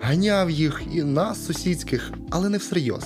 Ганяв 0.00 0.50
їх 0.50 0.82
і 0.92 1.02
нас, 1.02 1.46
сусідських, 1.46 2.12
але 2.30 2.48
не 2.48 2.58
всерйоз. 2.58 3.04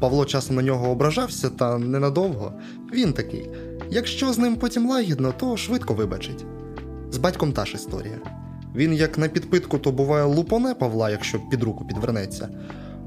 Павло 0.00 0.24
часом 0.24 0.56
на 0.56 0.62
нього 0.62 0.90
ображався, 0.90 1.50
та 1.50 1.78
ненадовго. 1.78 2.52
Він 2.92 3.12
такий. 3.12 3.50
Якщо 3.90 4.32
з 4.32 4.38
ним 4.38 4.56
потім 4.56 4.90
лагідно, 4.90 5.32
то 5.32 5.56
швидко 5.56 5.94
вибачить. 5.94 6.44
З 7.10 7.18
батьком 7.18 7.52
та 7.52 7.64
ж 7.64 7.74
історія. 7.74 8.18
Він 8.74 8.94
як 8.94 9.18
на 9.18 9.28
підпитку, 9.28 9.78
то 9.78 9.92
буває 9.92 10.24
лупоне 10.24 10.74
Павла, 10.74 11.10
якщо 11.10 11.40
під 11.50 11.62
руку 11.62 11.84
підвернеться, 11.84 12.48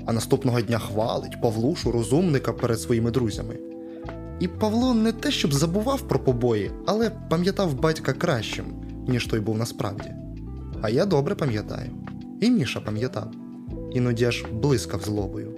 а 0.05 0.13
наступного 0.13 0.61
дня 0.61 0.79
хвалить 0.79 1.41
Павлушу, 1.41 1.91
розумника 1.91 2.53
перед 2.53 2.79
своїми 2.79 3.11
друзями. 3.11 3.55
І 4.39 4.47
Павло 4.47 4.93
не 4.93 5.11
те, 5.11 5.31
щоб 5.31 5.53
забував 5.53 6.01
про 6.01 6.19
побої, 6.19 6.71
але 6.85 7.11
пам'ятав 7.29 7.79
батька 7.79 8.13
кращим, 8.13 8.65
ніж 9.07 9.25
той 9.27 9.39
був 9.39 9.57
насправді. 9.57 10.11
А 10.81 10.89
я 10.89 11.05
добре 11.05 11.35
пам'ятаю. 11.35 11.89
І 12.41 12.51
Міша 12.51 12.79
пам'ятав, 12.79 13.31
іноді 13.93 14.25
аж 14.25 14.45
блискав 14.51 15.01
злобою. 15.01 15.55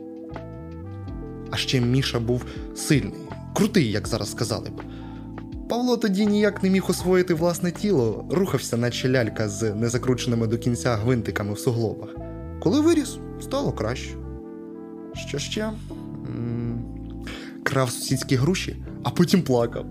А 1.52 1.58
ще 1.58 1.82
Міша 1.82 2.20
був 2.20 2.46
сильний, 2.76 3.14
крутий, 3.54 3.92
як 3.92 4.08
зараз 4.08 4.32
сказали 4.32 4.70
б. 4.70 4.82
Павло 5.70 5.98
тоді 5.98 6.26
ніяк 6.26 6.64
не 6.64 6.70
міг 6.70 6.90
освоїти 6.90 7.34
власне 7.34 7.72
тіло, 7.72 8.26
рухався, 8.32 8.78
наче 8.78 9.10
лялька 9.10 9.50
з 9.50 9.74
незакрученими 9.74 10.48
до 10.48 10.58
кінця 10.58 10.96
гвинтиками 10.96 11.54
в 11.54 11.60
суглобах. 11.60 12.10
Коли 12.60 12.82
виріс, 12.82 13.18
стало 13.42 13.72
краще. 13.72 14.16
Що 15.16 15.40
ще? 15.40 15.72
Крав 17.66 17.92
сусідські 17.92 18.36
груші, 18.36 18.76
а 19.04 19.10
потім 19.10 19.42
плакав. 19.42 19.86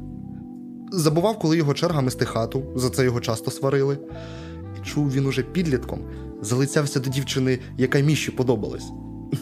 Забував, 0.93 1.39
коли 1.39 1.57
його 1.57 1.75
черга 1.75 2.01
мести 2.01 2.25
хату, 2.25 2.63
за 2.77 2.91
це 2.91 3.05
його 3.05 3.21
часто 3.21 3.51
сварили. 3.51 3.99
І 4.79 4.87
чув 4.87 5.13
він 5.13 5.27
уже 5.27 5.43
підлітком, 5.43 6.01
залицявся 6.43 7.01
до 7.01 7.11
дівчини, 7.11 7.59
яка 7.79 8.01
міші 8.01 8.31
подобалась. 8.31 8.93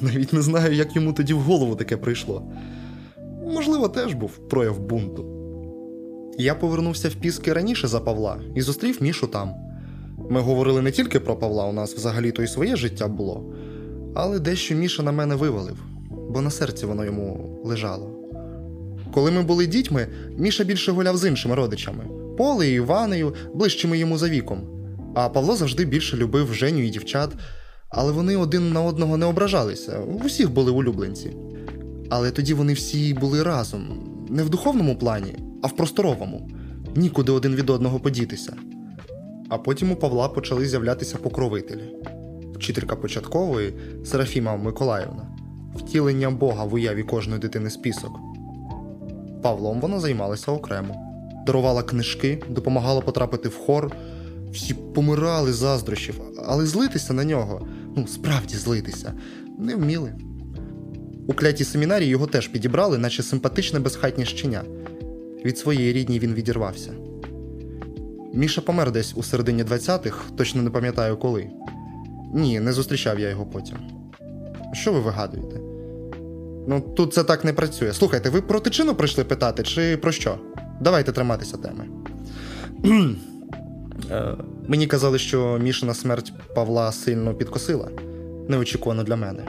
Навіть 0.00 0.32
не 0.32 0.42
знаю, 0.42 0.74
як 0.74 0.96
йому 0.96 1.12
тоді 1.12 1.34
в 1.34 1.40
голову 1.40 1.76
таке 1.76 1.96
прийшло. 1.96 2.52
Можливо, 3.46 3.88
теж 3.88 4.14
був 4.14 4.48
прояв 4.48 4.80
бунту. 4.80 5.26
Я 6.38 6.54
повернувся 6.54 7.08
в 7.08 7.14
Піски 7.14 7.52
раніше 7.52 7.88
за 7.88 8.00
Павла 8.00 8.40
і 8.54 8.62
зустрів 8.62 9.02
Мішу 9.02 9.26
там. 9.26 9.54
Ми 10.30 10.40
говорили 10.40 10.82
не 10.82 10.90
тільки 10.90 11.20
про 11.20 11.36
Павла, 11.36 11.66
у 11.66 11.72
нас 11.72 11.94
взагалі-то 11.94 12.42
і 12.42 12.46
своє 12.46 12.76
життя 12.76 13.08
було, 13.08 13.54
але 14.14 14.38
дещо 14.38 14.74
Міша 14.74 15.02
на 15.02 15.12
мене 15.12 15.34
вивалив, 15.34 15.76
бо 16.30 16.40
на 16.40 16.50
серці 16.50 16.86
воно 16.86 17.04
йому 17.04 17.60
лежало. 17.64 18.21
Коли 19.12 19.30
ми 19.30 19.42
були 19.42 19.66
дітьми, 19.66 20.06
Міша 20.38 20.64
більше 20.64 20.92
гуляв 20.92 21.16
з 21.16 21.28
іншими 21.28 21.54
родичами 21.54 22.04
Полею, 22.38 22.74
Іванею, 22.74 23.34
ближчими 23.54 23.98
йому 23.98 24.18
за 24.18 24.28
віком. 24.28 24.60
А 25.14 25.28
Павло 25.28 25.56
завжди 25.56 25.84
більше 25.84 26.16
любив 26.16 26.54
Женю 26.54 26.82
і 26.82 26.90
дівчат, 26.90 27.30
але 27.88 28.12
вони 28.12 28.36
один 28.36 28.72
на 28.72 28.82
одного 28.82 29.16
не 29.16 29.26
ображалися, 29.26 29.98
в 29.98 30.26
усіх 30.26 30.50
були 30.50 30.70
улюбленці. 30.70 31.36
Але 32.10 32.30
тоді 32.30 32.54
вони 32.54 32.72
всі 32.72 33.14
були 33.14 33.42
разом, 33.42 33.82
не 34.30 34.42
в 34.42 34.50
духовному 34.50 34.96
плані, 34.96 35.34
а 35.62 35.66
в 35.66 35.76
просторовому, 35.76 36.50
нікуди 36.96 37.32
один 37.32 37.54
від 37.54 37.70
одного 37.70 38.00
подітися. 38.00 38.52
А 39.48 39.58
потім 39.58 39.92
у 39.92 39.96
Павла 39.96 40.28
почали 40.28 40.66
з'являтися 40.66 41.16
покровителі, 41.18 41.82
вчителька 42.54 42.96
початкової 42.96 43.74
Серафіма 44.04 44.56
Миколаївна, 44.56 45.36
втілення 45.76 46.30
Бога 46.30 46.64
в 46.64 46.74
уяві 46.74 47.02
кожної 47.02 47.40
дитини 47.40 47.70
список. 47.70 48.31
Павлом 49.42 49.80
вона 49.80 50.00
займалася 50.00 50.52
окремо, 50.52 50.94
дарувала 51.46 51.82
книжки, 51.82 52.42
допомагала 52.50 53.00
потрапити 53.00 53.48
в 53.48 53.56
хор. 53.56 53.96
Всі 54.52 54.74
помирали 54.74 55.52
заздрощів, 55.52 56.20
але 56.46 56.66
злитися 56.66 57.12
на 57.12 57.24
нього, 57.24 57.66
ну 57.96 58.06
справді 58.06 58.56
злитися, 58.56 59.12
не 59.58 59.74
вміли. 59.74 60.14
У 61.28 61.32
клятій 61.32 61.64
семінарії 61.64 62.10
його 62.10 62.26
теж 62.26 62.48
підібрали, 62.48 62.98
наче 62.98 63.22
симпатичне 63.22 63.80
безхатнє 63.80 64.24
щеня. 64.24 64.62
Від 65.44 65.58
своєї 65.58 65.92
рідні 65.92 66.18
він 66.18 66.34
відірвався. 66.34 66.90
Міша 68.34 68.60
помер 68.60 68.92
десь 68.92 69.16
у 69.16 69.22
середині 69.22 69.64
20-х, 69.64 70.24
точно 70.36 70.62
не 70.62 70.70
пам'ятаю 70.70 71.16
коли. 71.16 71.50
Ні, 72.34 72.60
не 72.60 72.72
зустрічав 72.72 73.20
я 73.20 73.28
його 73.28 73.46
потім. 73.46 73.76
Що 74.72 74.92
ви 74.92 75.00
вигадуєте? 75.00 75.71
Ну, 76.66 76.80
тут 76.80 77.14
це 77.14 77.24
так 77.24 77.44
не 77.44 77.52
працює. 77.52 77.92
Слухайте, 77.92 78.30
ви 78.30 78.40
про 78.40 78.60
тичину 78.60 78.94
прийшли 78.94 79.24
питати, 79.24 79.62
чи 79.62 79.96
про 79.96 80.12
що? 80.12 80.38
Давайте 80.80 81.12
триматися 81.12 81.56
теми. 81.56 81.88
Е, 84.10 84.36
Мені 84.68 84.86
казали, 84.86 85.18
що 85.18 85.58
Мішина 85.62 85.94
смерть 85.94 86.32
Павла 86.54 86.92
сильно 86.92 87.34
підкосила, 87.34 87.88
неочікувано 88.48 89.02
для 89.02 89.16
мене. 89.16 89.42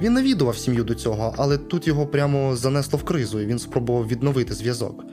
Він 0.00 0.12
навідував 0.12 0.56
сім'ю 0.56 0.84
до 0.84 0.94
цього, 0.94 1.34
але 1.36 1.58
тут 1.58 1.86
його 1.86 2.06
прямо 2.06 2.56
занесло 2.56 2.98
в 2.98 3.04
кризу, 3.04 3.40
і 3.40 3.46
він 3.46 3.58
спробував 3.58 4.08
відновити 4.08 4.54
зв'язок. 4.54 5.04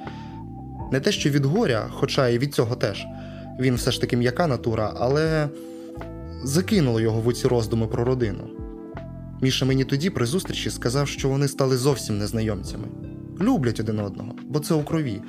Не 0.92 1.00
те, 1.00 1.12
що 1.12 1.30
від 1.30 1.46
горя, 1.46 1.90
хоча 1.94 2.28
і 2.28 2.38
від 2.38 2.54
цього 2.54 2.76
теж. 2.76 3.06
Він 3.60 3.76
все 3.76 3.92
ж 3.92 4.02
таки 4.02 4.18
м'яка 4.18 4.48
натура, 4.48 4.94
але 4.98 5.50
закинуло 6.44 7.02
його 7.02 7.22
в 7.22 7.34
ці 7.34 7.48
роздуми 7.48 7.88
про 7.88 8.04
родину. 8.04 8.61
Міша 9.42 9.66
мені 9.66 9.84
тоді 9.86 10.10
при 10.10 10.26
зустрічі 10.26 10.70
сказав, 10.70 11.08
що 11.08 11.30
вони 11.30 11.48
стали 11.48 11.78
зовсім 11.78 12.18
незнайомцями. 12.18 12.88
Люблять 13.42 13.80
один 13.80 14.00
одного, 14.00 14.36
бо 14.50 14.60
це 14.60 14.74
у 14.74 14.84
крові, 14.84 15.22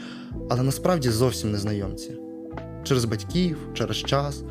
але 0.51 0.63
насправді 0.63 1.11
зовсім 1.11 1.53
незнайомці. 1.53 2.17
Через 2.85 3.05
батьків, 3.05 3.59
через 3.75 3.97
час. 3.97 4.43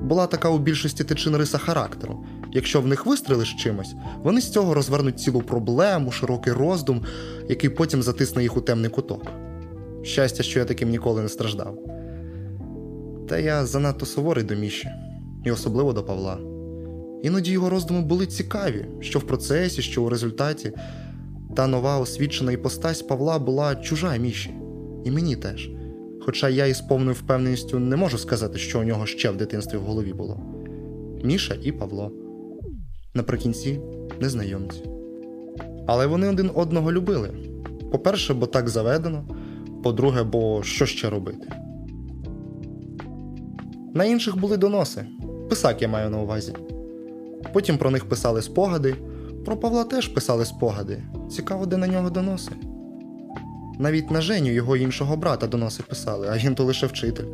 Була 0.00 0.26
така 0.26 0.48
у 0.48 0.58
більшості 0.58 1.04
тичин 1.04 1.36
риса 1.36 1.58
характеру. 1.58 2.24
Якщо 2.52 2.80
в 2.80 2.86
них 2.86 3.06
вистрелиш 3.06 3.54
чимось, 3.54 3.94
вони 4.22 4.40
з 4.40 4.50
цього 4.50 4.74
розвернуть 4.74 5.20
цілу 5.20 5.42
проблему, 5.42 6.12
широкий 6.12 6.52
роздум, 6.52 7.02
який 7.48 7.70
потім 7.70 8.02
затисне 8.02 8.42
їх 8.42 8.56
у 8.56 8.60
темний 8.60 8.90
куток. 8.90 9.22
Щастя, 10.02 10.42
що 10.42 10.58
я 10.58 10.64
таким 10.64 10.90
ніколи 10.90 11.22
не 11.22 11.28
страждав. 11.28 11.78
Та 13.28 13.38
я 13.38 13.66
занадто 13.66 14.06
суворий 14.06 14.44
до 14.44 14.54
Міші, 14.54 14.88
і 15.44 15.50
особливо 15.50 15.92
до 15.92 16.04
Павла. 16.04 16.55
Іноді 17.22 17.52
його 17.52 17.70
роздуми 17.70 18.00
були 18.00 18.26
цікаві, 18.26 18.86
що 19.00 19.18
в 19.18 19.22
процесі, 19.22 19.82
що 19.82 20.02
у 20.02 20.08
результаті. 20.08 20.72
Та 21.56 21.66
нова 21.66 21.98
освічена 21.98 22.52
іпостась 22.52 23.02
Павла 23.02 23.38
була 23.38 23.76
чужа 23.76 24.16
Міші, 24.16 24.50
і 25.04 25.10
мені 25.10 25.36
теж. 25.36 25.70
Хоча 26.20 26.48
я 26.48 26.66
із 26.66 26.80
повною 26.80 27.12
впевненістю 27.14 27.78
не 27.78 27.96
можу 27.96 28.18
сказати, 28.18 28.58
що 28.58 28.80
у 28.80 28.84
нього 28.84 29.06
ще 29.06 29.30
в 29.30 29.36
дитинстві 29.36 29.78
в 29.78 29.80
голові 29.80 30.12
було. 30.12 30.40
Міша 31.24 31.54
і 31.62 31.72
Павло. 31.72 32.12
Наприкінці 33.14 33.80
незнайомці. 34.20 34.82
Але 35.86 36.06
вони 36.06 36.28
один 36.28 36.50
одного 36.54 36.92
любили. 36.92 37.30
По-перше, 37.92 38.34
бо 38.34 38.46
так 38.46 38.68
заведено, 38.68 39.24
по-друге, 39.84 40.22
бо 40.22 40.62
що 40.62 40.86
ще 40.86 41.10
робити. 41.10 41.48
На 43.94 44.04
інших 44.04 44.38
були 44.38 44.56
доноси. 44.56 45.06
Писак 45.48 45.82
я 45.82 45.88
маю 45.88 46.10
на 46.10 46.18
увазі. 46.18 46.52
Потім 47.52 47.78
про 47.78 47.90
них 47.90 48.08
писали 48.08 48.42
спогади. 48.42 48.96
Про 49.44 49.56
Павла 49.56 49.84
теж 49.84 50.08
писали 50.08 50.44
спогади. 50.44 51.02
Цікаво, 51.30 51.66
де 51.66 51.76
на 51.76 51.86
нього 51.86 52.10
доноси. 52.10 52.52
Навіть 53.78 54.10
на 54.10 54.20
Женю 54.20 54.50
його 54.50 54.76
іншого 54.76 55.16
брата 55.16 55.46
доноси 55.46 55.82
писали, 55.82 56.28
а 56.30 56.36
він 56.36 56.54
то 56.54 56.64
лише 56.64 56.86
вчитель. 56.86 57.24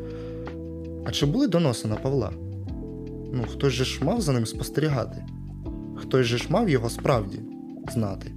А 1.04 1.10
чи 1.10 1.26
були 1.26 1.46
доноси 1.46 1.88
на 1.88 1.96
Павла? 1.96 2.32
Ну, 3.32 3.44
хтось 3.52 3.72
же 3.72 3.84
ж 3.84 4.04
мав 4.04 4.20
за 4.20 4.32
ним 4.32 4.46
спостерігати. 4.46 5.24
Хтось 5.96 6.26
же 6.26 6.38
ж 6.38 6.46
мав 6.50 6.68
його 6.68 6.90
справді 6.90 7.40
знати. 7.92 8.32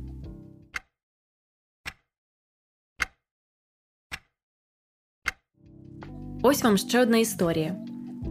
Ось 6.44 6.64
вам 6.64 6.78
ще 6.78 7.02
одна 7.02 7.18
історія. 7.18 7.85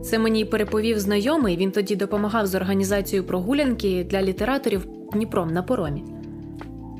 Це 0.04 0.18
мені 0.18 0.44
переповів 0.44 0.98
знайомий. 0.98 1.56
Він 1.56 1.70
тоді 1.70 1.96
допомагав 1.96 2.46
з 2.46 2.54
організацією 2.54 3.26
прогулянки 3.26 4.06
для 4.10 4.22
літераторів 4.22 4.86
Дніпром 5.12 5.50
на 5.50 5.62
поромі. 5.62 6.04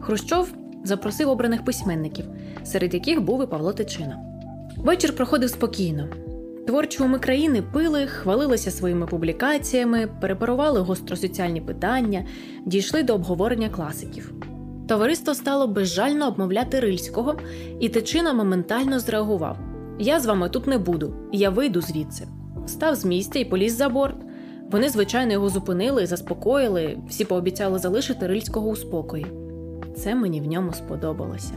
Хрущов 0.01 0.55
запросив 0.85 1.29
обраних 1.29 1.65
письменників, 1.65 2.25
серед 2.65 2.95
яких 2.95 3.21
був 3.21 3.43
і 3.43 3.47
Павло 3.47 3.73
Тичина. 3.73 4.19
Вечір 4.77 5.17
проходив 5.17 5.51
спокійно. 5.51 6.09
Творчі 6.67 7.03
уми 7.03 7.19
країни 7.19 7.63
пили, 7.73 8.07
хвалилися 8.07 8.71
своїми 8.71 9.07
публікаціями, 9.07 10.09
перепарували 10.21 10.81
гостросоціальні 10.81 11.61
питання, 11.61 12.27
дійшли 12.67 13.03
до 13.03 13.15
обговорення 13.15 13.69
класиків. 13.69 14.33
Товариство 14.89 15.35
стало 15.35 15.67
безжально 15.67 16.29
обмовляти 16.29 16.81
Рильського, 16.81 17.37
і 17.81 17.89
Тичина 17.89 18.33
моментально 18.33 19.01
зреагував: 19.01 19.59
Я 19.99 20.21
з 20.21 20.27
вами 20.27 20.49
тут 20.49 20.67
не 20.67 20.79
буду, 20.79 21.15
я 21.33 21.51
вийду 21.51 21.81
звідси. 21.81 22.29
Став 22.67 22.95
з 22.95 23.05
місця 23.05 23.39
і 23.39 23.45
поліз 23.45 23.77
за 23.77 23.89
борт. 23.89 24.17
Вони, 24.71 24.89
звичайно, 24.89 25.33
його 25.33 25.49
зупинили, 25.49 26.07
заспокоїли, 26.07 26.99
всі 27.09 27.25
пообіцяли 27.25 27.79
залишити 27.79 28.27
Рильського 28.27 28.69
у 28.69 28.77
спокої. 28.77 29.27
Це 29.97 30.15
мені 30.15 30.41
в 30.41 30.47
ньому 30.47 30.73
сподобалося. 30.73 31.53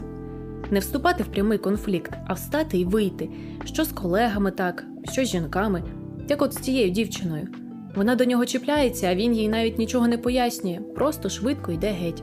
Не 0.70 0.78
вступати 0.78 1.22
в 1.22 1.26
прямий 1.26 1.58
конфлікт, 1.58 2.12
а 2.26 2.32
встати 2.32 2.78
і 2.78 2.84
вийти, 2.84 3.28
що 3.64 3.84
з 3.84 3.92
колегами 3.92 4.50
так, 4.50 4.84
що 5.04 5.24
з 5.24 5.28
жінками, 5.28 5.82
як 6.28 6.42
от 6.42 6.54
з 6.54 6.56
цією 6.56 6.90
дівчиною. 6.90 7.48
Вона 7.96 8.14
до 8.14 8.24
нього 8.24 8.46
чіпляється, 8.46 9.06
а 9.06 9.14
він 9.14 9.34
їй 9.34 9.48
навіть 9.48 9.78
нічого 9.78 10.08
не 10.08 10.18
пояснює, 10.18 10.80
просто 10.94 11.28
швидко 11.28 11.72
йде 11.72 11.90
геть. 11.90 12.22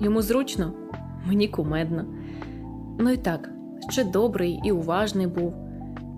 Йому 0.00 0.22
зручно, 0.22 0.72
мені 1.26 1.48
кумедно. 1.48 2.04
Ну 2.98 3.10
і 3.10 3.16
так, 3.16 3.50
ще 3.90 4.04
добрий 4.04 4.60
і 4.64 4.72
уважний 4.72 5.26
був. 5.26 5.63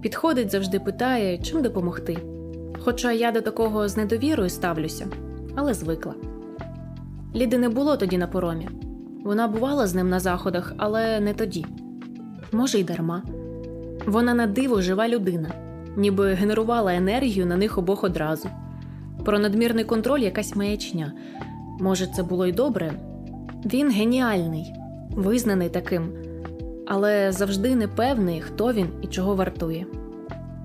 Підходить, 0.06 0.50
завжди 0.50 0.80
питає, 0.80 1.38
чим 1.38 1.62
допомогти. 1.62 2.18
Хоча 2.78 3.12
я 3.12 3.32
до 3.32 3.40
такого 3.40 3.88
з 3.88 3.96
недовірою 3.96 4.50
ставлюся, 4.50 5.06
але 5.54 5.74
звикла. 5.74 6.14
Ліди 7.34 7.58
не 7.58 7.68
було 7.68 7.96
тоді 7.96 8.18
на 8.18 8.26
поромі. 8.26 8.68
Вона 9.24 9.48
бувала 9.48 9.86
з 9.86 9.94
ним 9.94 10.08
на 10.08 10.20
заходах, 10.20 10.74
але 10.76 11.20
не 11.20 11.34
тоді. 11.34 11.66
Може, 12.52 12.78
й 12.78 12.84
дарма. 12.84 13.22
Вона 14.06 14.34
на 14.34 14.46
диво 14.46 14.80
жива 14.80 15.08
людина, 15.08 15.48
ніби 15.96 16.32
генерувала 16.34 16.94
енергію 16.94 17.46
на 17.46 17.56
них 17.56 17.78
обох 17.78 18.04
одразу. 18.04 18.48
Про 19.24 19.38
надмірний 19.38 19.84
контроль 19.84 20.20
якась 20.20 20.56
маячня. 20.56 21.12
Може, 21.80 22.06
це 22.06 22.22
було 22.22 22.46
й 22.46 22.52
добре. 22.52 22.92
Він 23.64 23.90
геніальний, 23.90 24.72
визнаний 25.10 25.68
таким, 25.68 26.12
але 26.86 27.32
завжди 27.32 27.76
непевний, 27.76 28.40
хто 28.40 28.72
він 28.72 28.88
і 29.02 29.06
чого 29.06 29.34
вартує. 29.34 29.86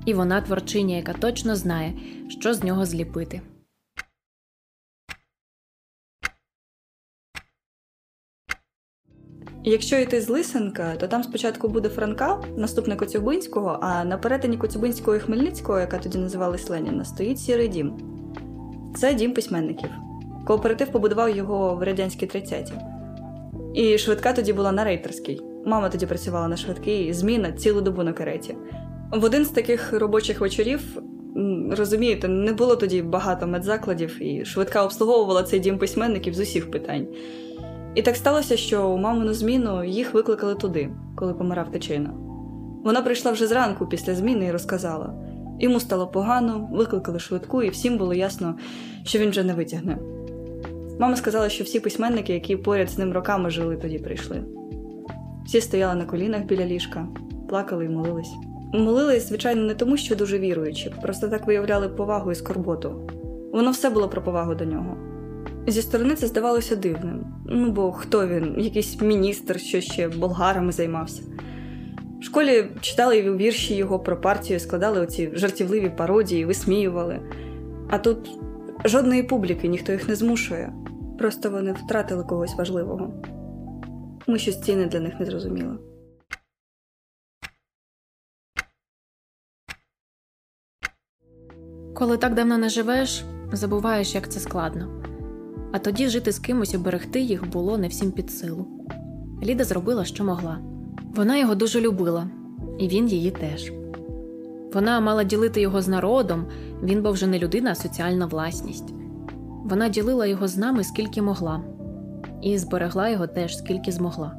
І 0.05 0.13
вона 0.13 0.41
творчиня, 0.41 0.95
яка 0.95 1.13
точно 1.13 1.55
знає, 1.55 1.93
що 2.29 2.53
з 2.53 2.63
нього 2.63 2.85
зліпити. 2.85 3.41
Якщо 9.63 9.97
йти 9.97 10.21
з 10.21 10.29
Лисенка, 10.29 10.95
то 10.95 11.07
там 11.07 11.23
спочатку 11.23 11.67
буде 11.67 11.89
Франка, 11.89 12.43
наступник 12.57 12.99
Коцюбинського, 12.99 13.79
а 13.81 14.03
на 14.03 14.17
перетині 14.17 14.57
Коцюбинського 14.57 15.17
і 15.17 15.19
Хмельницького, 15.19 15.79
яка 15.79 15.97
тоді 15.97 16.17
називалась 16.17 16.69
Леніна, 16.69 17.05
стоїть 17.05 17.39
сірий 17.39 17.67
дім. 17.67 17.93
Це 18.95 19.13
дім 19.13 19.33
письменників. 19.33 19.89
Кооператив 20.47 20.91
побудував 20.91 21.35
його 21.35 21.75
в 21.75 21.83
радянські 21.83 22.25
30-ті. 22.25 22.73
І 23.73 23.97
швидка 23.97 24.33
тоді 24.33 24.53
була 24.53 24.71
на 24.71 24.83
рейтерській. 24.83 25.41
Мама 25.65 25.89
тоді 25.89 26.05
працювала 26.05 26.47
на 26.47 26.57
швидкій, 26.57 27.13
зміна 27.13 27.51
цілу 27.51 27.81
добу 27.81 28.03
на 28.03 28.13
кареті. 28.13 28.55
В 29.11 29.23
один 29.23 29.45
з 29.45 29.49
таких 29.49 29.93
робочих 29.93 30.41
вечорів, 30.41 31.01
розумієте, 31.71 32.27
не 32.27 32.53
було 32.53 32.75
тоді 32.75 33.01
багато 33.01 33.47
медзакладів, 33.47 34.23
і 34.23 34.45
швидка 34.45 34.83
обслуговувала 34.83 35.43
цей 35.43 35.59
дім 35.59 35.77
письменників 35.77 36.33
з 36.33 36.39
усіх 36.39 36.71
питань. 36.71 37.07
І 37.95 38.01
так 38.01 38.15
сталося, 38.15 38.57
що 38.57 38.89
у 38.89 38.97
мамину 38.97 39.33
зміну 39.33 39.83
їх 39.83 40.13
викликали 40.13 40.55
туди, 40.55 40.89
коли 41.15 41.33
помирав 41.33 41.71
тичина. 41.71 42.13
Вона 42.83 43.01
прийшла 43.01 43.31
вже 43.31 43.47
зранку 43.47 43.87
після 43.87 44.15
зміни 44.15 44.45
і 44.45 44.51
розказала. 44.51 45.13
Йому 45.59 45.79
стало 45.79 46.07
погано, 46.07 46.69
викликали 46.71 47.19
швидку, 47.19 47.63
і 47.63 47.69
всім 47.69 47.97
було 47.97 48.13
ясно, 48.13 48.57
що 49.03 49.19
він 49.19 49.29
вже 49.29 49.43
не 49.43 49.53
витягне. 49.53 49.97
Мама 50.99 51.15
сказала, 51.15 51.49
що 51.49 51.63
всі 51.63 51.79
письменники, 51.79 52.33
які 52.33 52.55
поряд 52.55 52.89
з 52.89 52.97
ним 52.97 53.13
роками 53.13 53.49
жили, 53.49 53.77
тоді 53.77 53.99
прийшли. 53.99 54.43
Всі 55.45 55.61
стояли 55.61 55.95
на 55.95 56.05
колінах 56.05 56.43
біля 56.43 56.65
ліжка, 56.65 57.07
плакали 57.49 57.85
і 57.85 57.89
молились. 57.89 58.33
Молились, 58.73 59.27
звичайно, 59.27 59.61
не 59.61 59.73
тому, 59.73 59.97
що 59.97 60.15
дуже 60.15 60.39
віруючи, 60.39 60.91
просто 61.01 61.27
так 61.27 61.47
виявляли 61.47 61.89
повагу 61.89 62.31
і 62.31 62.35
скорботу. 62.35 63.09
Воно 63.53 63.71
все 63.71 63.89
було 63.89 64.09
про 64.09 64.21
повагу 64.21 64.55
до 64.55 64.65
нього. 64.65 64.97
Зі 65.67 65.81
сторони 65.81 66.15
це 66.15 66.27
здавалося 66.27 66.75
дивним. 66.75 67.25
Ну 67.45 67.71
бо 67.71 67.91
хто 67.91 68.27
він, 68.27 68.55
якийсь 68.57 69.01
міністр, 69.01 69.59
що 69.59 69.81
ще 69.81 70.07
болгарами 70.07 70.71
займався. 70.71 71.21
В 72.21 72.23
школі 72.23 72.65
читали 72.81 73.21
вірші 73.21 73.75
його 73.75 73.99
про 73.99 74.21
партію, 74.21 74.59
складали 74.59 74.99
оці 74.99 75.29
жартівливі 75.33 75.89
пародії, 75.89 76.45
висміювали. 76.45 77.19
А 77.89 77.97
тут 77.97 78.39
жодної 78.85 79.23
публіки, 79.23 79.67
ніхто 79.67 79.91
їх 79.91 80.09
не 80.09 80.15
змушує. 80.15 80.73
Просто 81.19 81.49
вони 81.49 81.73
втратили 81.73 82.23
когось 82.23 82.55
важливого. 82.55 83.13
Ми 84.27 84.37
щось 84.37 84.61
ціни 84.61 84.85
для 84.85 84.99
них 84.99 85.19
не 85.19 85.25
зрозуміло. 85.25 85.77
Коли 92.01 92.17
так 92.17 92.33
давно 92.33 92.57
не 92.57 92.69
живеш, 92.69 93.23
забуваєш, 93.51 94.15
як 94.15 94.29
це 94.29 94.39
складно. 94.39 94.87
А 95.71 95.79
тоді 95.79 96.07
жити 96.07 96.31
з 96.31 96.39
кимось 96.39 96.73
і 96.73 96.77
берегти 96.77 97.19
їх 97.19 97.49
було 97.49 97.77
не 97.77 97.87
всім 97.87 98.11
під 98.11 98.31
силу. 98.31 98.65
Ліда 99.43 99.63
зробила, 99.63 100.05
що 100.05 100.23
могла. 100.23 100.59
Вона 101.15 101.37
його 101.37 101.55
дуже 101.55 101.81
любила, 101.81 102.27
і 102.79 102.87
він 102.87 103.07
її 103.07 103.31
теж. 103.31 103.71
Вона 104.73 104.99
мала 104.99 105.23
ділити 105.23 105.61
його 105.61 105.81
з 105.81 105.87
народом, 105.87 106.45
він 106.83 107.01
був 107.01 107.11
вже 107.11 107.27
не 107.27 107.39
людина, 107.39 107.71
а 107.71 107.75
соціальна 107.75 108.25
власність. 108.25 108.93
Вона 109.63 109.89
ділила 109.89 110.25
його 110.25 110.47
з 110.47 110.57
нами 110.57 110.83
скільки 110.83 111.21
могла, 111.21 111.63
і 112.41 112.57
зберегла 112.57 113.09
його 113.09 113.27
теж 113.27 113.57
скільки 113.57 113.91
змогла. 113.91 114.35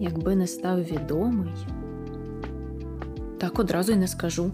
Якби 0.00 0.36
не 0.36 0.46
став 0.46 0.82
відомий, 0.82 1.54
так 3.38 3.58
одразу 3.58 3.92
й 3.92 3.96
не 3.96 4.08
скажу. 4.08 4.50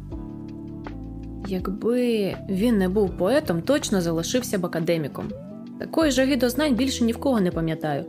Якби 1.48 2.34
він 2.48 2.78
не 2.78 2.88
був 2.88 3.16
поетом, 3.16 3.62
точно 3.62 4.00
залишився 4.00 4.58
б 4.58 4.66
академіком. 4.66 5.24
Такої 5.78 6.10
жаги 6.10 6.36
до 6.36 6.48
знань 6.48 6.74
більше 6.74 7.04
ні 7.04 7.12
в 7.12 7.16
кого 7.16 7.40
не 7.40 7.50
пам'ятаю, 7.50 8.04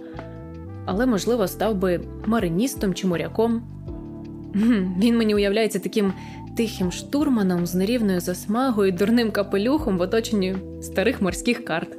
але, 0.86 1.06
можливо, 1.06 1.48
став 1.48 1.76
би 1.76 2.02
мариністом 2.26 2.94
чи 2.94 3.08
моряком. 3.08 3.62
Він 5.00 5.18
мені 5.18 5.36
уявляється 5.36 5.80
таким 5.80 6.14
тихим 6.58 6.92
штурманом 6.92 7.66
з 7.66 7.76
нерівною 7.76 8.20
засмагою, 8.20 8.92
дурним 8.92 9.32
капелюхом 9.32 9.98
в 9.98 10.02
оточенні 10.02 10.56
старих 10.82 11.22
морських 11.22 11.66
карт. 11.66 11.98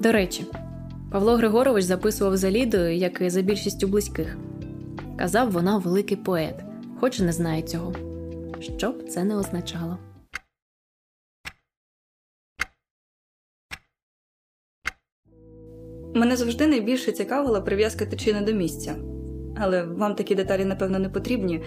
До 0.00 0.12
речі, 0.12 0.44
Павло 1.10 1.36
Григорович 1.36 1.84
записував 1.84 2.36
за 2.36 2.50
Лідою, 2.50 2.96
як 2.96 3.20
і 3.20 3.30
за 3.30 3.42
більшістю 3.42 3.88
близьких. 3.88 4.36
Казав, 5.18 5.50
вона 5.50 5.78
великий 5.78 6.16
поет, 6.16 6.54
хоч 7.00 7.20
і 7.20 7.22
не 7.22 7.32
знає 7.32 7.62
цього. 7.62 8.09
Що 8.60 8.90
б 8.92 9.08
це 9.08 9.24
не 9.24 9.36
означало. 9.36 9.98
Мене 16.14 16.36
завжди 16.36 16.66
найбільше 16.66 17.12
цікавила 17.12 17.60
прив'язка 17.60 18.06
тичини 18.06 18.40
до 18.40 18.52
місця. 18.52 18.96
Але 19.56 19.82
вам 19.82 20.14
такі 20.14 20.34
деталі, 20.34 20.64
напевно, 20.64 20.98
не 20.98 21.08
потрібні. 21.08 21.60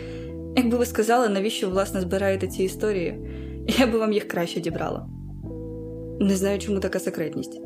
Якби 0.55 0.77
ви 0.77 0.85
сказали, 0.85 1.29
навіщо 1.29 1.69
власне 1.69 2.01
збираєте 2.01 2.47
ці 2.47 2.63
історії, 2.63 3.19
я 3.67 3.87
би 3.87 3.99
вам 3.99 4.13
їх 4.13 4.27
краще 4.27 4.59
дібрала. 4.59 5.07
Не 6.19 6.35
знаю, 6.35 6.59
чому 6.59 6.79
така 6.79 6.99
секретність. 6.99 7.61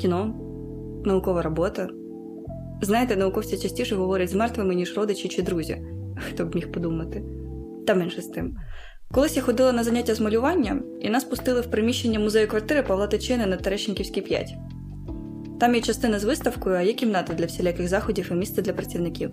Кіно, 0.00 0.34
наукова 1.04 1.42
робота. 1.42 1.88
Знаєте, 2.82 3.16
науковці 3.16 3.58
частіше 3.58 3.96
говорять 3.96 4.30
з 4.30 4.34
мертвими, 4.34 4.74
ніж 4.74 4.96
родичі 4.96 5.28
чи 5.28 5.42
друзі. 5.42 5.82
Хто 6.28 6.44
б 6.44 6.54
міг 6.54 6.72
подумати? 6.72 7.24
Та 7.88 7.94
менше 7.94 8.22
з 8.22 8.26
тим. 8.26 8.56
Колись 9.12 9.36
я 9.36 9.42
ходила 9.42 9.72
на 9.72 9.84
заняття 9.84 10.14
з 10.14 10.20
малювання, 10.20 10.82
і 11.00 11.10
нас 11.10 11.24
пустили 11.24 11.60
в 11.60 11.66
приміщення 11.66 12.18
музею 12.18 12.48
квартири 12.48 12.82
Павла 12.82 13.06
Тичини 13.06 13.46
на 13.46 13.56
Терещенківській 13.56 14.20
5. 14.20 14.54
Там 15.60 15.74
є 15.74 15.80
частина 15.80 16.18
з 16.18 16.24
виставкою, 16.24 16.76
а 16.76 16.80
є 16.80 16.92
кімната 16.92 17.34
для 17.34 17.46
всіляких 17.46 17.88
заходів 17.88 18.28
і 18.30 18.34
місце 18.34 18.62
для 18.62 18.72
працівників. 18.72 19.30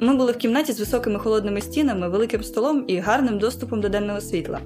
Ми 0.00 0.14
були 0.14 0.32
в 0.32 0.36
кімнаті 0.36 0.72
з 0.72 0.80
високими 0.80 1.18
холодними 1.18 1.60
стінами, 1.60 2.08
великим 2.08 2.42
столом 2.42 2.84
і 2.88 2.98
гарним 2.98 3.38
доступом 3.38 3.80
до 3.80 3.88
денного 3.88 4.20
світла. 4.20 4.60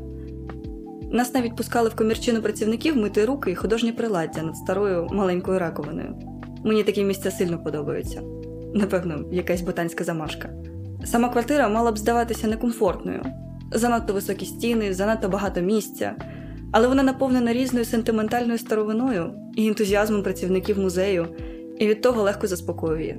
Нас 1.12 1.34
навіть 1.34 1.56
пускали 1.56 1.88
в 1.88 1.96
комірчину 1.96 2.42
працівників 2.42 2.96
мити 2.96 3.24
руки 3.24 3.50
і 3.50 3.54
художні 3.54 3.92
приладдя 3.92 4.42
над 4.42 4.56
старою 4.56 5.08
маленькою 5.10 5.58
раковиною. 5.58 6.14
Мені 6.64 6.82
такі 6.82 7.04
місця 7.04 7.30
сильно 7.30 7.62
подобаються. 7.62 8.22
Напевно, 8.74 9.24
якась 9.32 9.62
ботанська 9.62 10.04
замашка. 10.04 10.50
Сама 11.04 11.28
квартира 11.28 11.68
мала 11.68 11.92
б 11.92 11.98
здаватися 11.98 12.48
некомфортною. 12.48 13.22
Занадто 13.72 14.12
високі 14.12 14.46
стіни, 14.46 14.94
занадто 14.94 15.28
багато 15.28 15.60
місця, 15.60 16.14
але 16.72 16.88
вона 16.88 17.02
наповнена 17.02 17.52
різною 17.52 17.84
сентиментальною 17.84 18.58
старовиною 18.58 19.32
і 19.56 19.68
ентузіазмом 19.68 20.22
працівників 20.22 20.78
музею, 20.78 21.26
і 21.78 21.86
від 21.86 22.02
того 22.02 22.22
легко 22.22 22.46
заспокоює. 22.46 23.16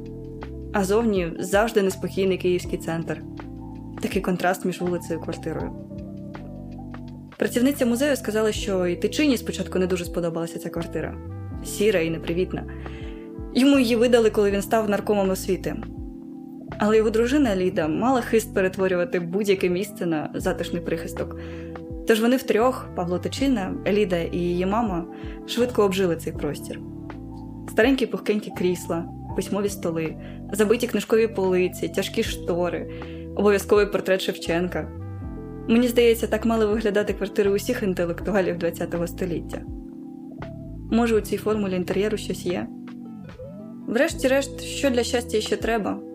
А 0.74 0.84
зовні 0.84 1.32
завжди 1.40 1.82
неспокійний 1.82 2.38
київський 2.38 2.80
центр. 2.80 3.22
Такий 4.02 4.22
контраст 4.22 4.66
між 4.66 4.82
вулицею 4.82 5.20
і 5.20 5.24
квартирою. 5.24 5.72
Працівниця 7.38 7.86
музею 7.86 8.16
сказала, 8.16 8.52
що 8.52 8.88
і 8.88 8.96
Тичині 8.96 9.38
спочатку 9.38 9.80
не 9.80 9.88
дуже 9.88 10.06
сподобалася 10.06 10.60
ця 10.60 10.70
квартира 10.70 11.16
сіра 11.66 12.00
і 12.00 12.10
непривітна. 12.10 12.64
Йому 13.56 13.80
її 13.80 13.96
видали, 13.96 14.30
коли 14.30 14.52
він 14.52 14.62
став 14.62 14.90
наркомом 14.90 15.30
освіти. 15.30 15.76
Але 16.78 16.98
його 16.98 17.10
дружина 17.10 17.56
Ліда 17.56 17.88
мала 17.88 18.22
хист 18.22 18.54
перетворювати 18.54 19.20
будь-яке 19.20 19.70
місце 19.70 20.06
на 20.06 20.30
затишний 20.34 20.82
прихисток. 20.82 21.40
Тож 22.08 22.22
вони 22.22 22.36
втрьох, 22.38 22.86
Павло 22.96 23.20
Тичина, 23.20 23.74
Ліда 23.88 24.18
і 24.18 24.38
її 24.38 24.66
мама, 24.66 25.06
швидко 25.48 25.84
обжили 25.84 26.16
цей 26.16 26.34
простір. 26.34 26.80
Старенькі 27.70 28.06
пухкенькі 28.06 28.52
крісла, 28.58 29.06
письмові 29.36 29.70
столи, 29.70 30.16
забиті 30.52 30.88
книжкові 30.88 31.28
полиці, 31.28 31.88
тяжкі 31.88 32.24
штори, 32.24 32.92
обов'язковий 33.36 33.86
портрет 33.86 34.22
Шевченка. 34.22 34.92
Мені 35.68 35.88
здається, 35.88 36.28
так 36.28 36.46
мали 36.46 36.66
виглядати 36.66 37.14
квартири 37.14 37.52
усіх 37.52 37.84
інтелектуалів 37.84 38.60
ХХ 38.60 39.08
століття. 39.08 39.62
Може, 40.92 41.16
у 41.16 41.22
цій 41.22 41.38
формулі 41.38 41.76
інтер'єру 41.76 42.18
щось 42.18 42.46
є? 42.46 42.68
Врешті-решт, 43.88 44.62
що 44.62 44.90
для 44.90 45.04
щастя 45.04 45.42
ще 45.42 45.58
треба? 45.58 46.09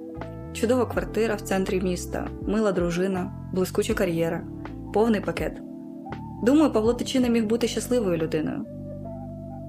Чудова 0.54 0.86
квартира 0.86 1.34
в 1.34 1.40
центрі 1.40 1.80
міста, 1.80 2.28
мила 2.48 2.72
дружина, 2.72 3.50
блискуча 3.52 3.94
кар'єра, 3.94 4.46
повний 4.94 5.20
пакет. 5.20 5.60
Думаю, 6.42 6.72
Павло 6.72 6.94
Тичина 6.94 7.28
міг 7.28 7.44
бути 7.44 7.68
щасливою 7.68 8.16
людиною. 8.16 8.64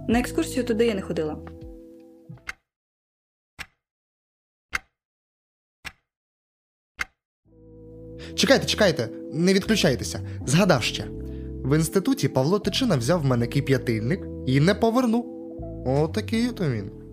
На 0.08 0.20
екскурсію 0.20 0.64
туди 0.64 0.86
я 0.86 0.96
не 0.96 1.02
ходила. 1.02 1.38
Чекайте, 8.36 8.66
чекайте, 8.66 9.10
не 9.34 9.54
відключайтеся. 9.54 10.20
Згадав 10.46 10.84
ще. 10.84 11.04
В 11.64 11.76
інституті 11.76 12.28
Павло 12.28 12.60
Тичина 12.60 12.98
взяв 12.98 13.22
в 13.22 13.26
мене 13.26 13.48
кип'ятильник 13.48 14.22
і 14.48 14.60
не 14.60 14.76
повернув. 14.76 15.26
Отакий 15.86 16.48
то 16.48 16.70
він. 16.70 17.05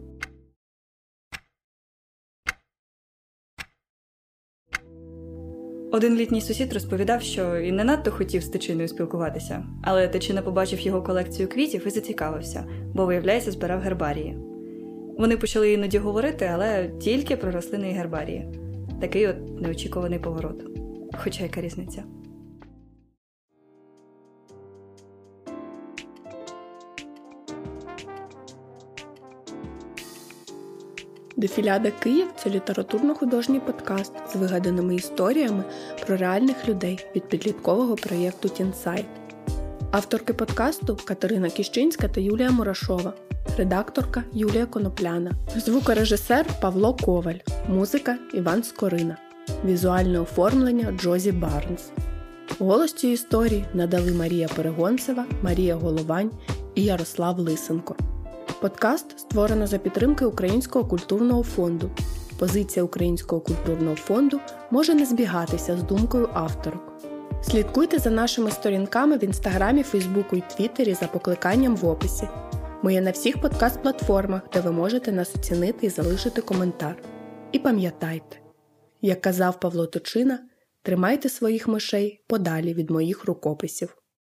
Один 5.92 6.14
літній 6.14 6.40
сусід 6.40 6.72
розповідав, 6.72 7.22
що 7.22 7.58
і 7.58 7.72
не 7.72 7.84
надто 7.84 8.10
хотів 8.10 8.42
з 8.42 8.48
тичиною 8.48 8.88
спілкуватися, 8.88 9.64
але 9.82 10.08
тичина 10.08 10.42
побачив 10.42 10.80
його 10.80 11.02
колекцію 11.02 11.48
квітів 11.48 11.86
і 11.86 11.90
зацікавився, 11.90 12.64
бо, 12.94 13.06
виявляється, 13.06 13.50
збирав 13.50 13.80
гербарії. 13.80 14.38
Вони 15.18 15.36
почали 15.36 15.72
іноді 15.72 15.98
говорити, 15.98 16.50
але 16.54 16.88
тільки 16.88 17.36
про 17.36 17.50
рослини 17.50 17.90
і 17.90 17.92
гербарії. 17.92 18.46
Такий 19.00 19.26
от 19.26 19.60
неочікуваний 19.60 20.18
поворот. 20.18 20.64
Хоча 21.12 21.42
яка 21.42 21.60
різниця. 21.60 22.04
Дефіляда 31.36 31.90
Київ 31.90 32.26
це 32.36 32.50
літературно-художній 32.50 33.60
подкаст 33.60 34.12
з 34.32 34.36
вигаданими 34.36 34.94
історіями 34.94 35.64
про 36.06 36.16
реальних 36.16 36.68
людей 36.68 37.06
від 37.16 37.28
підліткового 37.28 37.96
проєкту 37.96 38.48
Тінсайт. 38.48 39.06
Авторки 39.90 40.32
подкасту 40.32 40.98
Катерина 41.04 41.50
Кіщинська 41.50 42.08
та 42.08 42.20
Юлія 42.20 42.50
Мурашова, 42.50 43.12
редакторка 43.58 44.24
Юлія 44.32 44.66
Конопляна, 44.66 45.32
звукорежисер 45.56 46.46
Павло 46.60 46.94
Коваль, 46.94 47.38
музика 47.68 48.18
Іван 48.34 48.62
Скорина, 48.62 49.16
візуальне 49.64 50.20
оформлення 50.20 50.92
Джозі 51.00 51.32
Барнс. 51.32 51.90
Голос 52.58 52.92
цієї 52.92 53.14
історії 53.14 53.64
надали 53.74 54.12
Марія 54.12 54.48
Перегонцева, 54.48 55.24
Марія 55.42 55.74
Головань 55.74 56.30
і 56.74 56.84
Ярослав 56.84 57.38
Лисенко. 57.38 57.96
Подкаст 58.62 59.18
створено 59.18 59.66
за 59.66 59.78
підтримки 59.78 60.24
Українського 60.24 60.84
культурного 60.84 61.42
фонду. 61.42 61.90
Позиція 62.38 62.84
Українського 62.84 63.40
культурного 63.40 63.96
фонду 63.96 64.40
може 64.70 64.94
не 64.94 65.06
збігатися 65.06 65.76
з 65.76 65.82
думкою 65.82 66.28
авторок. 66.32 66.92
Слідкуйте 67.42 67.98
за 67.98 68.10
нашими 68.10 68.50
сторінками 68.50 69.16
в 69.16 69.24
інстаграмі, 69.24 69.82
Фейсбуку 69.82 70.36
і 70.36 70.42
Твіттері 70.56 70.94
за 70.94 71.06
покликанням 71.06 71.76
в 71.76 71.86
описі. 71.86 72.28
Ми 72.82 72.94
є 72.94 73.00
на 73.00 73.10
всіх 73.10 73.36
подкаст-платформах, 73.36 74.40
де 74.52 74.60
ви 74.60 74.72
можете 74.72 75.12
нас 75.12 75.34
оцінити 75.34 75.86
і 75.86 75.90
залишити 75.90 76.40
коментар. 76.40 77.02
І 77.52 77.58
пам'ятайте, 77.58 78.36
як 79.00 79.20
казав 79.20 79.60
Павло 79.60 79.86
Точина, 79.86 80.38
тримайте 80.82 81.28
своїх 81.28 81.68
мишей 81.68 82.24
подалі 82.28 82.74
від 82.74 82.90
моїх 82.90 83.24
рукописів. 83.24 84.01